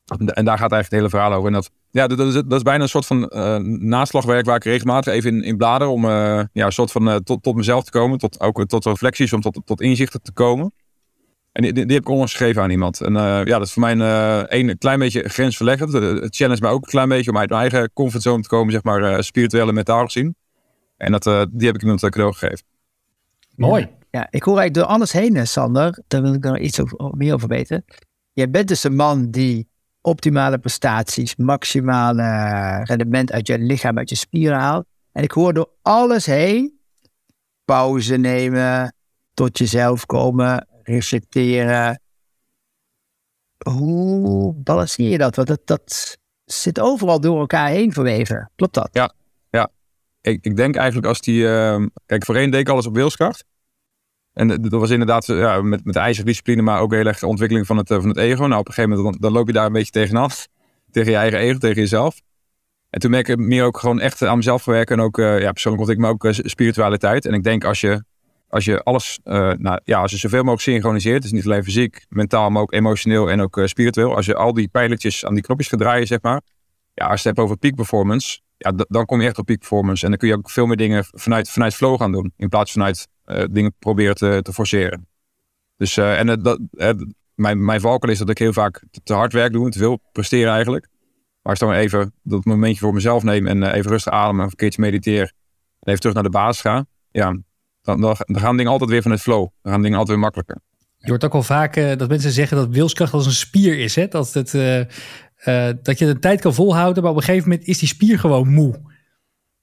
En 0.06 0.46
daar 0.46 0.58
gaat 0.58 0.72
eigenlijk 0.72 0.84
het 0.84 0.92
hele 0.92 1.10
verhaal 1.10 1.34
over. 1.34 1.48
En 1.48 1.54
dat, 1.54 1.72
ja, 1.96 2.08
dat, 2.08 2.20
is, 2.20 2.34
dat 2.34 2.54
is 2.54 2.62
bijna 2.62 2.84
een 2.84 2.90
soort 2.90 3.06
van 3.06 3.32
naslagwerk 3.80 4.46
waar 4.46 4.56
ik 4.56 4.64
regelmatig 4.64 5.14
even 5.14 5.36
in, 5.36 5.44
in 5.44 5.58
blader 5.58 5.88
om 5.88 6.06
ja, 6.06 6.50
een 6.54 6.72
soort 6.72 6.92
van 6.92 7.24
tot, 7.24 7.44
tot 7.44 7.56
mezelf 7.56 7.84
te 7.84 7.92
komen, 7.92 8.18
tot, 8.18 8.40
ook 8.40 8.66
tot 8.66 8.86
reflecties, 8.86 9.34
om 9.34 9.42
tot, 9.42 9.62
tot 9.66 9.82
inzichten 9.82 10.22
te 10.22 10.32
komen. 10.32 10.74
En 11.56 11.62
die, 11.62 11.74
die, 11.74 11.96
heb 11.96 12.02
ik 12.02 12.10
onlangs 12.10 12.34
gegeven 12.34 12.62
aan 12.62 12.70
iemand. 12.70 13.02
En 13.02 13.14
uh, 13.14 13.22
ja, 13.22 13.58
dat 13.58 13.62
is 13.62 13.74
voor 13.74 13.82
mij 13.82 13.92
een, 13.92 14.70
een 14.70 14.78
klein 14.78 15.00
beetje 15.00 15.30
grensverleggend. 15.30 15.94
Het 15.94 16.36
challenge 16.36 16.62
mij 16.62 16.72
ook 16.72 16.84
een 16.84 16.90
klein 16.90 17.10
beetje 17.10 17.32
om 17.32 17.38
uit 17.38 17.50
mijn 17.50 17.62
eigen 17.62 17.94
comfortzone 17.94 18.42
te 18.42 18.48
komen, 18.48 18.72
zeg 18.72 18.84
maar, 18.84 19.02
uh, 19.02 19.20
spiritueel 19.20 19.68
en 19.68 19.74
mentaal 19.74 20.06
gezien. 20.06 20.36
En 20.98 21.12
dat, 21.12 21.26
uh, 21.26 21.44
die 21.52 21.66
heb 21.66 21.76
ik 21.76 21.82
iemand 21.82 22.02
cadeau 22.02 22.34
gegeven. 22.34 22.66
Mooi. 23.56 23.82
Ja, 23.82 23.90
ja, 24.12 24.28
ik 24.30 24.44
hoor 24.44 24.58
eigenlijk 24.58 24.88
door 24.88 24.98
alles 24.98 25.12
heen, 25.12 25.48
Sander. 25.48 26.04
Daar 26.08 26.22
wil 26.22 26.34
ik 26.34 26.44
nog 26.44 26.58
iets 26.58 26.82
over, 26.82 27.18
meer 27.18 27.34
over 27.34 27.48
weten. 27.48 27.86
Jij 28.34 28.50
bent 28.50 28.68
dus 28.68 28.84
een 28.84 28.96
man 28.96 29.32
die 29.32 29.68
optimale 30.06 30.58
prestaties, 30.58 31.36
maximale 31.36 32.24
rendement 32.84 33.32
uit 33.32 33.48
je 33.48 33.60
lichaam, 33.60 33.98
uit 33.98 34.10
je 34.10 34.16
spieren 34.16 34.58
haalt. 34.58 34.86
En 35.12 35.24
ik 35.24 35.32
hoor 35.32 35.54
door 35.54 35.70
alles 35.82 36.26
heen 36.26 36.80
pauze 37.66 38.16
nemen, 38.18 38.96
tot 39.34 39.58
jezelf 39.58 40.06
komen, 40.06 40.68
reflecteren. 40.84 42.02
Hoe 43.70 44.54
balanceer 44.54 45.10
je 45.10 45.18
dat? 45.18 45.36
Want 45.36 45.48
dat, 45.48 45.62
dat 45.66 46.18
zit 46.46 46.80
overal 46.80 47.20
door 47.20 47.40
elkaar 47.40 47.70
heen 47.70 47.94
verweven. 47.94 48.52
Klopt 48.56 48.74
dat? 48.74 48.90
Ja, 48.92 49.14
ja. 49.50 49.70
Ik, 50.22 50.46
ik 50.46 50.56
denk 50.56 50.76
eigenlijk 50.76 51.08
als 51.08 51.22
die... 51.22 51.42
Uh, 51.42 51.86
kijk, 52.06 52.26
voorheen 52.26 52.50
deed 52.50 52.60
ik 52.60 52.70
alles 52.70 52.86
op 52.86 52.96
wilskracht. 52.96 53.46
En 54.36 54.48
dat 54.48 54.72
was 54.72 54.90
inderdaad 54.90 55.26
ja, 55.26 55.62
met, 55.62 55.86
met 55.86 55.96
ijzerdiscipline, 55.96 56.62
maar 56.62 56.80
ook 56.80 56.94
heel 56.94 57.06
erg 57.06 57.20
de 57.20 57.28
ontwikkeling 57.28 57.68
van 57.68 57.78
het, 57.78 57.92
eh, 57.92 58.00
van 58.00 58.08
het 58.08 58.18
ego. 58.18 58.46
Nou, 58.46 58.60
op 58.60 58.68
een 58.68 58.74
gegeven 58.74 58.98
moment 58.98 59.22
dan, 59.22 59.32
loop 59.32 59.48
je 59.48 59.54
daar 59.54 59.66
een 59.66 59.72
beetje 59.72 59.92
tegenaan. 59.92 60.30
tegen 60.92 61.12
je 61.12 61.18
eigen 61.18 61.40
ego, 61.40 61.58
tegen 61.58 61.82
jezelf. 61.82 62.22
En 62.90 63.00
toen 63.00 63.12
merk 63.12 63.28
ik 63.28 63.38
meer 63.38 63.64
ook 63.64 63.78
gewoon 63.78 64.00
echt 64.00 64.22
aan 64.22 64.38
mezelf 64.38 64.66
werken. 64.66 64.98
En 64.98 65.04
ook 65.04 65.18
uh, 65.18 65.40
ja, 65.40 65.52
persoonlijk 65.52 65.84
ontwikkeling, 65.84 66.02
maar 66.20 66.30
ook 66.30 66.48
spiritualiteit. 66.50 67.26
En 67.26 67.34
ik 67.34 67.44
denk 67.44 67.64
als 67.64 67.82
je 67.82 68.04
als 68.50 68.66
je 68.66 68.84
alles, 68.84 69.20
nou 69.24 69.80
ja, 69.84 70.00
als 70.00 70.12
je 70.12 70.18
zoveel 70.18 70.40
mogelijk 70.40 70.62
synchroniseert, 70.62 71.22
dus 71.22 71.32
niet 71.32 71.46
alleen 71.46 71.64
fysiek, 71.64 72.06
mentaal, 72.10 72.50
maar 72.50 72.62
ook 72.62 72.74
emotioneel 72.74 73.30
en 73.32 73.42
ook 73.42 73.62
spiritueel. 73.66 74.16
Als 74.16 74.26
je 74.26 74.36
al 74.36 74.54
die 74.54 74.68
pijlertjes 74.68 75.26
aan 75.26 75.34
die 75.34 75.44
knopjes 75.44 75.68
gaat 75.68 75.80
draaien, 75.80 76.08
zeg 76.08 76.22
maar. 76.22 76.42
Ja, 76.94 77.06
als 77.06 77.22
je 77.22 77.28
het 77.28 77.38
hebt 77.38 77.40
over 77.40 77.58
peak 77.58 77.76
performance, 77.76 78.40
ja, 78.58 78.74
dan 78.88 79.06
kom 79.06 79.22
je 79.22 79.28
echt 79.28 79.38
op 79.38 79.46
peak 79.46 79.60
performance. 79.60 80.04
En 80.04 80.10
dan 80.10 80.20
kun 80.20 80.28
je 80.28 80.36
ook 80.36 80.50
veel 80.50 80.66
meer 80.66 80.78
dingen 80.78 81.06
vanuit, 81.12 81.50
vanuit 81.50 81.76
flow 81.76 82.00
gaan 82.00 82.12
doen, 82.12 82.34
in 82.38 82.50
plaats 82.50 82.72
van 82.72 82.82
vanuit 82.82 83.08
dingen 83.52 83.76
proberen 83.80 84.16
te, 84.16 84.40
te 84.42 84.54
forceren. 84.54 85.08
Dus, 85.78 85.98
en 85.98 86.42
dat, 86.42 86.60
mijn, 87.36 87.66
mijn 87.66 87.82
valkuil 87.82 88.12
is 88.14 88.20
dat 88.20 88.30
ik 88.30 88.38
heel 88.38 88.54
vaak 88.54 88.84
te, 88.92 89.02
te, 89.04 89.14
hard 89.14 89.34
werk 89.34 89.52
doe, 89.52 89.70
te 89.70 89.78
veel 89.78 90.00
presteren 90.12 90.54
eigenlijk. 90.54 90.88
Maar 91.42 91.54
als 91.54 91.62
ik 91.62 91.68
dan 91.68 91.78
even 91.78 92.14
dat 92.24 92.46
momentje 92.46 92.80
voor 92.80 92.94
mezelf 92.94 93.24
neem 93.24 93.48
en 93.48 93.64
even 93.64 93.92
rustig 93.92 94.14
ademen, 94.14 94.46
een 94.46 94.56
keertje 94.56 94.82
mediteer, 94.82 95.32
en 95.80 95.90
even 95.90 96.00
terug 96.00 96.16
naar 96.16 96.24
de 96.24 96.30
basis 96.30 96.62
ga, 96.62 96.86
ja, 97.12 97.38
dan, 97.82 98.02
dan, 98.02 98.16
gaan 98.28 98.58
dingen 98.58 98.72
altijd 98.72 98.90
weer 98.90 99.02
van 99.02 99.12
het 99.12 99.22
flow. 99.22 99.48
Dan 99.62 99.72
gaan 99.72 99.82
dingen 99.82 99.98
altijd 99.98 100.18
weer 100.18 100.26
makkelijker. 100.26 100.58
Je 100.98 101.10
hoort 101.10 101.26
ook 101.26 101.34
al 101.34 101.44
vaak 101.44 101.76
uh, 101.76 101.96
dat 101.96 102.10
mensen 102.10 102.32
zeggen 102.32 102.58
dat 102.58 102.70
wilskracht 102.70 103.14
als 103.14 103.26
een 103.26 103.32
spier 103.32 103.80
is. 103.80 103.96
Hè? 103.96 104.08
Dat, 104.08 104.34
het, 104.34 104.54
uh, 104.54 104.80
uh, 104.80 104.86
dat 105.82 106.00
je 106.00 106.06
de 106.06 106.20
tijd 106.20 106.42
kan 106.42 106.54
volhouden, 106.54 107.04
maar 107.04 107.12
op 107.12 107.18
een 107.18 107.24
gegeven 107.24 107.50
moment 107.50 107.68
is 107.68 107.80
die 107.80 107.88
spier 107.88 108.20
gewoon 108.20 108.54
moe. 108.54 108.82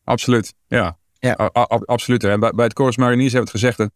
Absoluut, 0.05 0.55
ja. 0.67 0.99
Ja. 1.29 1.51
absoluut. 1.85 2.25
En 2.25 2.41
bij, 2.41 2.51
bij 2.51 2.65
het 2.65 2.77
Chorus 2.77 2.97
Mariniers 2.97 3.33
hebben 3.33 3.53
we 3.53 3.59
het 3.59 3.67
gezegd, 3.75 3.91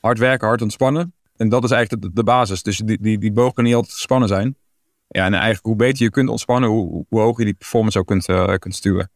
hard 0.00 0.18
werken, 0.18 0.46
hard 0.46 0.62
ontspannen. 0.62 1.14
en 1.36 1.48
dat 1.48 1.64
is 1.64 1.70
eigenlijk 1.70 2.02
de, 2.02 2.10
de 2.12 2.24
basis. 2.24 2.62
Dus 2.62 2.78
die, 2.78 2.98
die, 3.00 3.18
die 3.18 3.32
boog 3.32 3.52
kan 3.52 3.64
niet 3.64 3.74
altijd 3.74 3.92
gespannen 3.92 4.28
zijn. 4.28 4.56
Ja, 5.08 5.24
en 5.24 5.32
eigenlijk 5.32 5.64
hoe 5.66 5.76
beter 5.76 6.02
je 6.02 6.10
kunt 6.10 6.28
ontspannen, 6.28 6.70
hoe, 6.70 7.04
hoe 7.08 7.20
hoger 7.20 7.38
je 7.38 7.44
die 7.44 7.54
performance 7.54 7.98
ook 7.98 8.06
kunt, 8.06 8.28
uh, 8.28 8.54
kunt 8.54 8.74
sturen. 8.74 9.10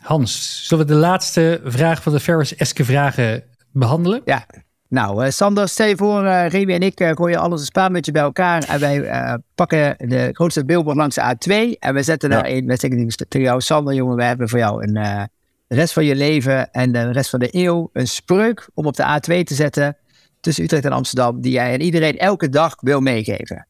Hans, 0.00 0.62
zullen 0.66 0.86
we 0.86 0.92
de 0.92 0.98
laatste 0.98 1.60
vraag 1.64 2.02
van 2.02 2.12
de 2.12 2.20
Ferris-eske 2.20 2.84
vragen 2.84 3.44
behandelen? 3.72 4.22
Ja, 4.24 4.46
nou, 4.88 5.24
uh, 5.24 5.30
Sander, 5.30 5.68
stel 5.68 5.86
je 5.86 5.96
voor, 5.96 6.24
uh, 6.24 6.48
Remy 6.48 6.72
en 6.72 6.80
ik 6.80 7.00
uh, 7.00 7.10
gooien 7.10 7.38
alles 7.38 7.60
een 7.60 7.66
spaarmutje 7.66 8.12
bij 8.12 8.22
elkaar 8.22 8.64
en 8.64 8.80
wij 8.80 9.38
pakken 9.54 9.94
de 9.98 10.28
grootste 10.32 10.64
billboard 10.64 10.96
langs 10.96 11.14
de 11.14 11.34
A2 11.34 11.78
en 11.78 11.94
we 11.94 12.02
zetten 12.02 12.30
daar 12.30 12.46
een, 12.46 12.66
wij 12.66 12.76
zeggen 12.76 13.08
tegen 13.28 13.46
jou, 13.46 13.60
Sander, 13.60 13.94
jongen, 13.94 14.16
we 14.16 14.24
hebben 14.24 14.48
voor 14.48 14.58
jou 14.58 14.86
een, 14.86 15.28
de 15.66 15.74
rest 15.74 15.92
van 15.92 16.04
je 16.04 16.14
leven 16.14 16.70
en 16.70 16.92
de 16.92 17.12
rest 17.12 17.30
van 17.30 17.38
de 17.38 17.48
eeuw 17.50 17.90
een 17.92 18.08
spreuk 18.08 18.68
om 18.74 18.86
op 18.86 18.96
de 18.96 19.02
A2 19.02 19.42
te 19.42 19.54
zetten 19.54 19.96
tussen 20.40 20.64
Utrecht 20.64 20.84
en 20.84 20.92
Amsterdam, 20.92 21.40
die 21.40 21.52
jij 21.52 21.72
en 21.72 21.80
iedereen 21.80 22.18
elke 22.18 22.48
dag 22.48 22.74
wil 22.80 23.00
meegeven. 23.00 23.66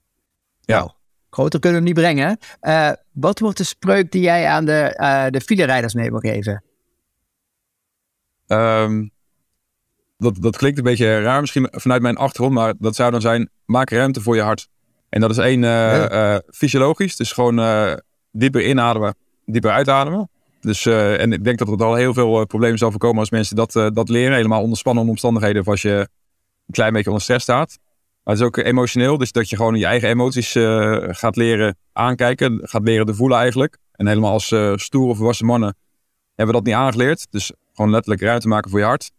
Ja. 0.61 0.79
Nou, 0.79 0.91
groter 1.31 1.61
kunnen 1.61 1.83
we 1.83 1.87
hem 1.87 1.95
niet 1.95 2.05
brengen. 2.05 2.39
wat 3.13 3.39
wordt 3.39 3.59
de 3.59 3.65
spreuk 3.65 4.13
die 4.13 4.23
jij 4.23 4.47
aan 4.47 4.65
de, 4.65 5.29
de 5.31 5.41
filerijders 5.41 5.95
mee 5.95 6.11
wil 6.11 6.21
geven? 6.21 6.63
Um 8.47 9.15
dat, 10.19 10.37
dat 10.43 10.57
klinkt 10.57 10.79
een 10.79 10.85
beetje 10.85 11.21
raar 11.21 11.41
misschien 11.41 11.69
vanuit 11.71 12.03
mijn 12.03 12.17
achtergrond, 12.17 12.55
maar 12.55 12.75
dat 12.79 12.95
zou 12.95 13.11
dan 13.11 13.21
zijn: 13.21 13.51
maak 13.65 13.91
ruimte 13.91 14.21
voor 14.21 14.37
je 14.37 14.43
hart. 14.43 14.69
En 15.09 15.21
dat 15.21 15.31
is 15.31 15.39
één 15.39 15.63
uh, 15.63 16.37
fysiologisch, 16.51 17.17
dus 17.17 17.33
gewoon 17.33 17.59
uh, 17.59 17.93
dieper 18.31 18.67
inademen, 18.67 19.15
dieper 19.45 19.71
uitademen. 19.71 20.31
Dus, 20.67 20.87
en 20.87 21.33
ik 21.33 21.45
denk 21.45 21.59
dat 21.59 21.69
er 21.69 21.85
al 21.85 21.95
heel 21.95 22.15
veel 22.15 22.47
problemen 22.47 22.79
zal 22.79 22.91
voorkomen 22.91 23.19
als 23.19 23.31
mensen 23.31 23.57
dat, 23.57 23.73
dat 23.73 24.09
leren. 24.09 24.37
Helemaal 24.37 24.63
onder 24.63 24.79
spannende 24.79 25.11
omstandigheden 25.11 25.61
of 25.61 25.69
als 25.69 25.83
je 25.83 26.09
een 26.67 26.73
klein 26.73 26.93
beetje 26.93 27.09
onder 27.09 27.23
stress 27.23 27.45
staat. 27.45 27.79
Maar 28.23 28.35
het 28.35 28.43
is 28.43 28.49
ook 28.49 28.57
emotioneel, 28.57 29.19
dus 29.19 29.33
dat 29.33 29.49
je 29.49 29.57
gewoon 29.57 29.75
je 29.75 29.87
eigen 29.87 30.09
emoties 30.09 30.53
gaat 31.17 31.37
leren 31.37 31.77
aankijken, 31.93 32.61
gaat 32.63 32.83
leren 32.83 33.07
te 33.07 33.15
voelen 33.15 33.39
eigenlijk. 33.39 33.79
En 33.93 34.07
helemaal 34.07 34.33
als 34.33 34.55
stoere 34.75 35.15
volwassen 35.15 35.47
mannen 35.47 35.77
hebben 36.35 36.55
we 36.55 36.61
dat 36.61 36.71
niet 36.71 36.81
aangeleerd. 36.81 37.27
Dus 37.31 37.53
gewoon 37.75 37.91
letterlijk 37.91 38.23
ruimte 38.23 38.49
maken 38.49 38.71
voor 38.71 38.79
je 38.79 38.85
hart. 38.85 39.11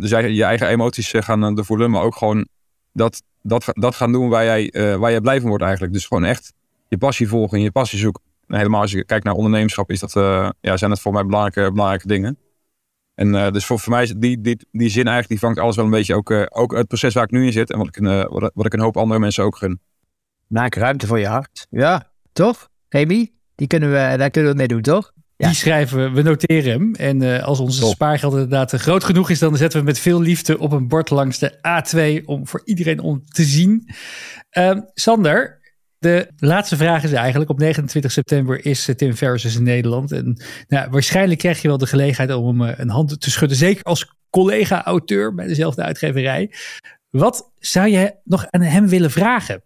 Dus 0.00 0.10
jij, 0.10 0.30
je 0.30 0.44
eigen 0.44 0.68
emoties 0.68 1.12
eh, 1.12 1.22
gaan 1.22 1.64
voelen, 1.64 1.90
maar 1.90 2.02
ook 2.02 2.16
gewoon 2.16 2.48
dat, 2.92 3.22
dat, 3.42 3.64
dat 3.72 3.94
gaan 3.94 4.12
doen 4.12 4.28
waar 4.28 4.44
jij, 4.44 4.72
waar 4.98 5.10
jij 5.10 5.20
blij 5.20 5.40
van 5.40 5.48
wordt 5.48 5.64
eigenlijk. 5.64 5.92
Dus 5.92 6.06
gewoon 6.06 6.24
echt 6.24 6.52
je 6.88 6.98
passie 6.98 7.28
volgen 7.28 7.58
en 7.58 7.64
je 7.64 7.70
passie 7.70 7.98
zoeken. 7.98 8.22
En 8.48 8.56
helemaal 8.56 8.80
als 8.80 8.90
je 8.90 9.04
kijkt 9.04 9.24
naar 9.24 9.34
ondernemerschap, 9.34 9.90
is 9.90 10.00
dat, 10.00 10.12
ja, 10.60 10.76
zijn 10.76 10.90
dat 10.90 11.00
voor 11.00 11.12
mij 11.12 11.24
belangrijke, 11.24 11.72
belangrijke 11.72 12.06
dingen. 12.06 12.38
En 13.14 13.52
dus 13.52 13.66
voor, 13.66 13.78
voor 13.78 13.92
mij 13.92 14.02
is 14.02 14.14
die, 14.16 14.40
die, 14.40 14.66
die 14.70 14.88
zin 14.88 15.06
eigenlijk, 15.06 15.28
die 15.28 15.38
vangt 15.38 15.58
alles 15.58 15.76
wel 15.76 15.84
een 15.84 15.90
beetje 15.90 16.14
ook, 16.14 16.46
ook 16.48 16.76
het 16.76 16.86
proces 16.86 17.14
waar 17.14 17.24
ik 17.24 17.30
nu 17.30 17.46
in 17.46 17.52
zit. 17.52 17.70
En 17.70 17.78
wat 17.78 17.86
ik, 17.86 17.98
wat, 18.28 18.50
wat 18.54 18.66
ik 18.66 18.72
een 18.72 18.80
hoop 18.80 18.96
andere 18.96 19.20
mensen 19.20 19.44
ook 19.44 19.56
gun. 19.56 19.80
Maak 20.46 20.74
ruimte 20.74 21.06
voor 21.06 21.18
je 21.18 21.26
hart. 21.26 21.66
Ja, 21.70 22.10
toch? 22.32 22.68
Remy? 22.88 23.32
Die 23.54 23.66
kunnen 23.66 23.90
we, 23.90 24.16
daar 24.16 24.30
kunnen 24.30 24.50
we 24.50 24.56
mee 24.56 24.68
doen, 24.68 24.82
toch? 24.82 25.12
Die 25.36 25.54
schrijven 25.54 25.98
we, 25.98 26.10
we 26.10 26.22
noteren 26.22 26.72
hem. 26.72 26.94
En 26.94 27.22
uh, 27.22 27.42
als 27.42 27.60
onze 27.60 27.80
Top. 27.80 27.90
spaargeld 27.90 28.32
inderdaad 28.32 28.72
groot 28.72 29.04
genoeg 29.04 29.30
is, 29.30 29.38
dan 29.38 29.56
zetten 29.56 29.78
we 29.80 29.84
met 29.84 29.98
veel 29.98 30.20
liefde 30.20 30.58
op 30.58 30.72
een 30.72 30.88
bord 30.88 31.10
langs 31.10 31.38
de 31.38 31.52
A2 31.56 32.24
om 32.24 32.46
voor 32.46 32.62
iedereen 32.64 33.00
om 33.00 33.24
te 33.24 33.42
zien. 33.42 33.88
Uh, 34.58 34.78
Sander, 34.94 35.57
de 35.98 36.30
laatste 36.36 36.76
vraag 36.76 37.02
is 37.02 37.12
eigenlijk: 37.12 37.50
op 37.50 37.58
29 37.58 38.12
september 38.12 38.64
is 38.64 38.92
Tim 38.96 39.14
Ferriss 39.14 39.44
dus 39.44 39.56
in 39.56 39.62
Nederland. 39.62 40.12
En 40.12 40.42
nou, 40.68 40.90
waarschijnlijk 40.90 41.38
krijg 41.38 41.62
je 41.62 41.68
wel 41.68 41.78
de 41.78 41.86
gelegenheid 41.86 42.38
om 42.38 42.60
hem 42.60 42.74
een 42.78 42.90
hand 42.90 43.20
te 43.20 43.30
schudden. 43.30 43.56
Zeker 43.56 43.82
als 43.82 44.14
collega-auteur 44.30 45.34
bij 45.34 45.46
dezelfde 45.46 45.82
uitgeverij. 45.82 46.52
Wat 47.10 47.52
zou 47.58 47.88
je 47.88 48.16
nog 48.24 48.46
aan 48.50 48.60
hem 48.60 48.88
willen 48.88 49.10
vragen? 49.10 49.62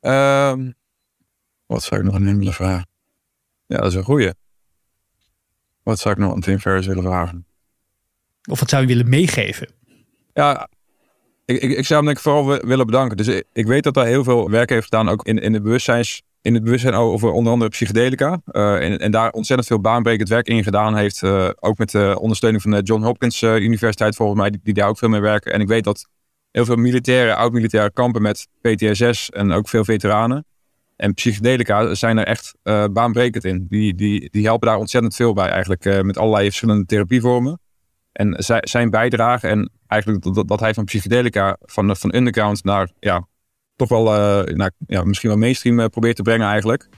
Um, 0.00 0.74
wat 1.66 1.82
zou 1.82 2.00
ik 2.00 2.06
nog 2.06 2.14
aan 2.14 2.26
hem 2.26 2.38
willen 2.38 2.52
vragen? 2.52 2.86
Ja, 3.66 3.76
dat 3.76 3.86
is 3.86 3.94
een 3.94 4.02
goeie. 4.02 4.32
Wat 5.82 5.98
zou 5.98 6.14
ik 6.14 6.20
nog 6.20 6.32
aan 6.32 6.40
Tim 6.40 6.58
Ferriss 6.58 6.86
willen 6.86 7.02
vragen? 7.02 7.46
Of 8.50 8.60
wat 8.60 8.68
zou 8.68 8.82
je 8.82 8.88
willen 8.88 9.08
meegeven? 9.08 9.68
Ja, 10.32 10.68
ik, 11.44 11.62
ik, 11.62 11.86
zou 11.86 11.94
hem 11.94 12.04
denk 12.04 12.16
ik 12.16 12.22
vooral 12.22 12.66
willen 12.66 12.86
bedanken. 12.86 13.16
Dus 13.16 13.42
ik, 13.52 13.66
weet 13.66 13.82
dat 13.82 13.94
hij 13.94 14.08
heel 14.08 14.24
veel 14.24 14.50
werk 14.50 14.70
heeft 14.70 14.84
gedaan, 14.84 15.08
ook 15.08 15.26
in, 15.26 15.38
in, 15.38 15.52
de 15.52 15.60
bewustzijns, 15.60 16.22
in 16.42 16.54
het 16.54 16.64
bewustzijn 16.64 16.94
over 16.94 17.30
onder 17.30 17.52
andere 17.52 17.70
psychedelica. 17.70 18.40
Uh, 18.52 18.84
en, 18.84 18.98
en, 18.98 19.10
daar 19.10 19.30
ontzettend 19.30 19.68
veel 19.68 19.80
baanbrekend 19.80 20.28
werk 20.28 20.46
in 20.46 20.62
gedaan 20.62 20.96
heeft. 20.96 21.22
Uh, 21.22 21.48
ook 21.60 21.78
met 21.78 21.90
de 21.90 22.16
ondersteuning 22.20 22.62
van 22.62 22.70
de 22.70 22.82
John 22.82 23.02
Hopkins 23.02 23.42
Universiteit 23.42 24.16
volgens 24.16 24.40
mij, 24.40 24.50
die, 24.50 24.60
die, 24.62 24.74
daar 24.74 24.88
ook 24.88 24.98
veel 24.98 25.08
mee 25.08 25.20
werken. 25.20 25.52
En 25.52 25.60
ik 25.60 25.68
weet 25.68 25.84
dat 25.84 26.08
heel 26.50 26.64
veel 26.64 26.76
militairen, 26.76 27.36
oud-militairen 27.36 27.92
kampen 27.92 28.22
met 28.22 28.48
PTSS 28.60 29.30
en 29.30 29.52
ook 29.52 29.68
veel 29.68 29.84
veteranen. 29.84 30.44
En 30.96 31.14
psychedelica 31.14 31.94
zijn 31.94 32.18
er 32.18 32.26
echt 32.26 32.54
baanbrekend 32.92 33.44
in. 33.44 33.66
Die, 33.68 33.94
die, 33.94 34.30
die 34.30 34.44
helpen 34.44 34.68
daar 34.68 34.76
ontzettend 34.76 35.14
veel 35.14 35.32
bij 35.32 35.48
eigenlijk. 35.48 36.02
Met 36.02 36.18
allerlei 36.18 36.44
verschillende 36.44 36.84
therapievormen. 36.84 37.60
En 38.12 38.34
zijn 38.60 38.90
bijdrage 38.90 39.48
en 39.48 39.70
eigenlijk 39.86 40.34
dat, 40.34 40.48
dat 40.48 40.60
hij 40.60 40.74
van 40.74 40.84
psychedelica 40.84 41.56
van, 41.60 41.96
van 41.96 42.14
underground 42.14 42.64
naar 42.64 42.90
ja, 42.98 43.26
toch 43.76 43.88
wel 43.88 44.06
uh, 44.06 44.54
naar, 44.54 44.70
ja, 44.86 45.04
misschien 45.04 45.28
wel 45.28 45.38
mainstream 45.38 45.90
probeert 45.90 46.16
te 46.16 46.22
brengen 46.22 46.46
eigenlijk. 46.46 46.88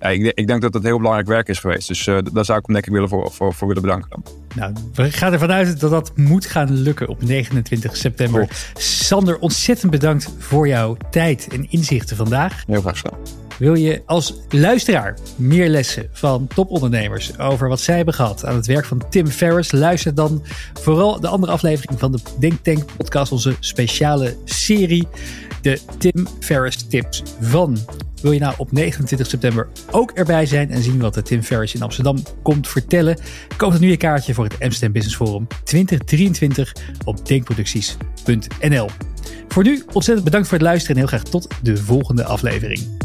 Ja, 0.00 0.08
ik, 0.08 0.32
ik, 0.34 0.46
denk 0.46 0.62
dat 0.62 0.74
het 0.74 0.82
heel 0.82 0.96
belangrijk 0.96 1.28
werk 1.28 1.48
is 1.48 1.58
geweest. 1.58 1.88
Dus 1.88 2.04
daar 2.04 2.44
zou 2.44 2.58
ik 2.58 2.66
hem 2.66 2.74
denk 2.74 2.86
ik 2.86 2.92
willen 2.92 3.08
voor, 3.08 3.30
voor, 3.32 3.54
voor 3.54 3.66
willen 3.66 3.82
bedanken. 3.82 4.08
Dan. 4.10 4.22
Nou, 4.54 4.72
we 4.94 5.12
gaan 5.12 5.32
ervan 5.32 5.52
uit 5.52 5.80
dat 5.80 5.90
dat 5.90 6.16
moet 6.16 6.46
gaan 6.46 6.72
lukken 6.72 7.08
op 7.08 7.22
29 7.22 7.96
september. 7.96 8.48
Sander, 8.74 9.38
ontzettend 9.38 9.90
bedankt 9.90 10.34
voor 10.38 10.68
jouw 10.68 10.96
tijd 11.10 11.48
en 11.52 11.70
inzichten 11.70 12.16
vandaag. 12.16 12.64
Heel 12.66 12.80
graag 12.80 13.00
gedaan. 13.00 13.39
Wil 13.60 13.74
je 13.74 14.02
als 14.06 14.34
luisteraar 14.48 15.18
meer 15.36 15.68
lessen 15.68 16.08
van 16.12 16.46
topondernemers 16.54 17.38
over 17.38 17.68
wat 17.68 17.80
zij 17.80 17.96
hebben 17.96 18.14
gehad 18.14 18.44
aan 18.44 18.54
het 18.54 18.66
werk 18.66 18.84
van 18.84 19.02
Tim 19.10 19.26
Ferriss? 19.26 19.72
Luister 19.72 20.14
dan 20.14 20.42
vooral 20.80 21.20
de 21.20 21.28
andere 21.28 21.52
aflevering 21.52 21.98
van 21.98 22.12
de 22.12 22.18
Denk 22.38 22.58
Tank 22.62 22.84
podcast, 22.96 23.32
onze 23.32 23.56
speciale 23.60 24.36
serie, 24.44 25.08
de 25.62 25.80
Tim 25.98 26.26
Ferriss 26.38 26.86
tips 26.88 27.22
van. 27.40 27.78
Wil 28.22 28.32
je 28.32 28.40
nou 28.40 28.54
op 28.58 28.72
29 28.72 29.26
september 29.26 29.68
ook 29.90 30.10
erbij 30.10 30.46
zijn 30.46 30.70
en 30.70 30.82
zien 30.82 31.00
wat 31.00 31.14
de 31.14 31.22
Tim 31.22 31.42
Ferriss 31.42 31.74
in 31.74 31.82
Amsterdam 31.82 32.22
komt 32.42 32.68
vertellen? 32.68 33.18
Koop 33.56 33.72
dan 33.72 33.80
nu 33.80 33.90
je 33.90 33.96
kaartje 33.96 34.34
voor 34.34 34.44
het 34.44 34.60
Amsterdam 34.60 34.92
Business 34.92 35.16
Forum 35.16 35.46
2023 35.64 36.74
op 37.04 37.26
denkproducties.nl. 37.26 38.88
Voor 39.48 39.62
nu 39.62 39.82
ontzettend 39.92 40.24
bedankt 40.24 40.48
voor 40.48 40.58
het 40.58 40.66
luisteren 40.66 40.96
en 40.96 41.02
heel 41.02 41.18
graag 41.18 41.30
tot 41.30 41.48
de 41.62 41.76
volgende 41.76 42.24
aflevering. 42.24 42.99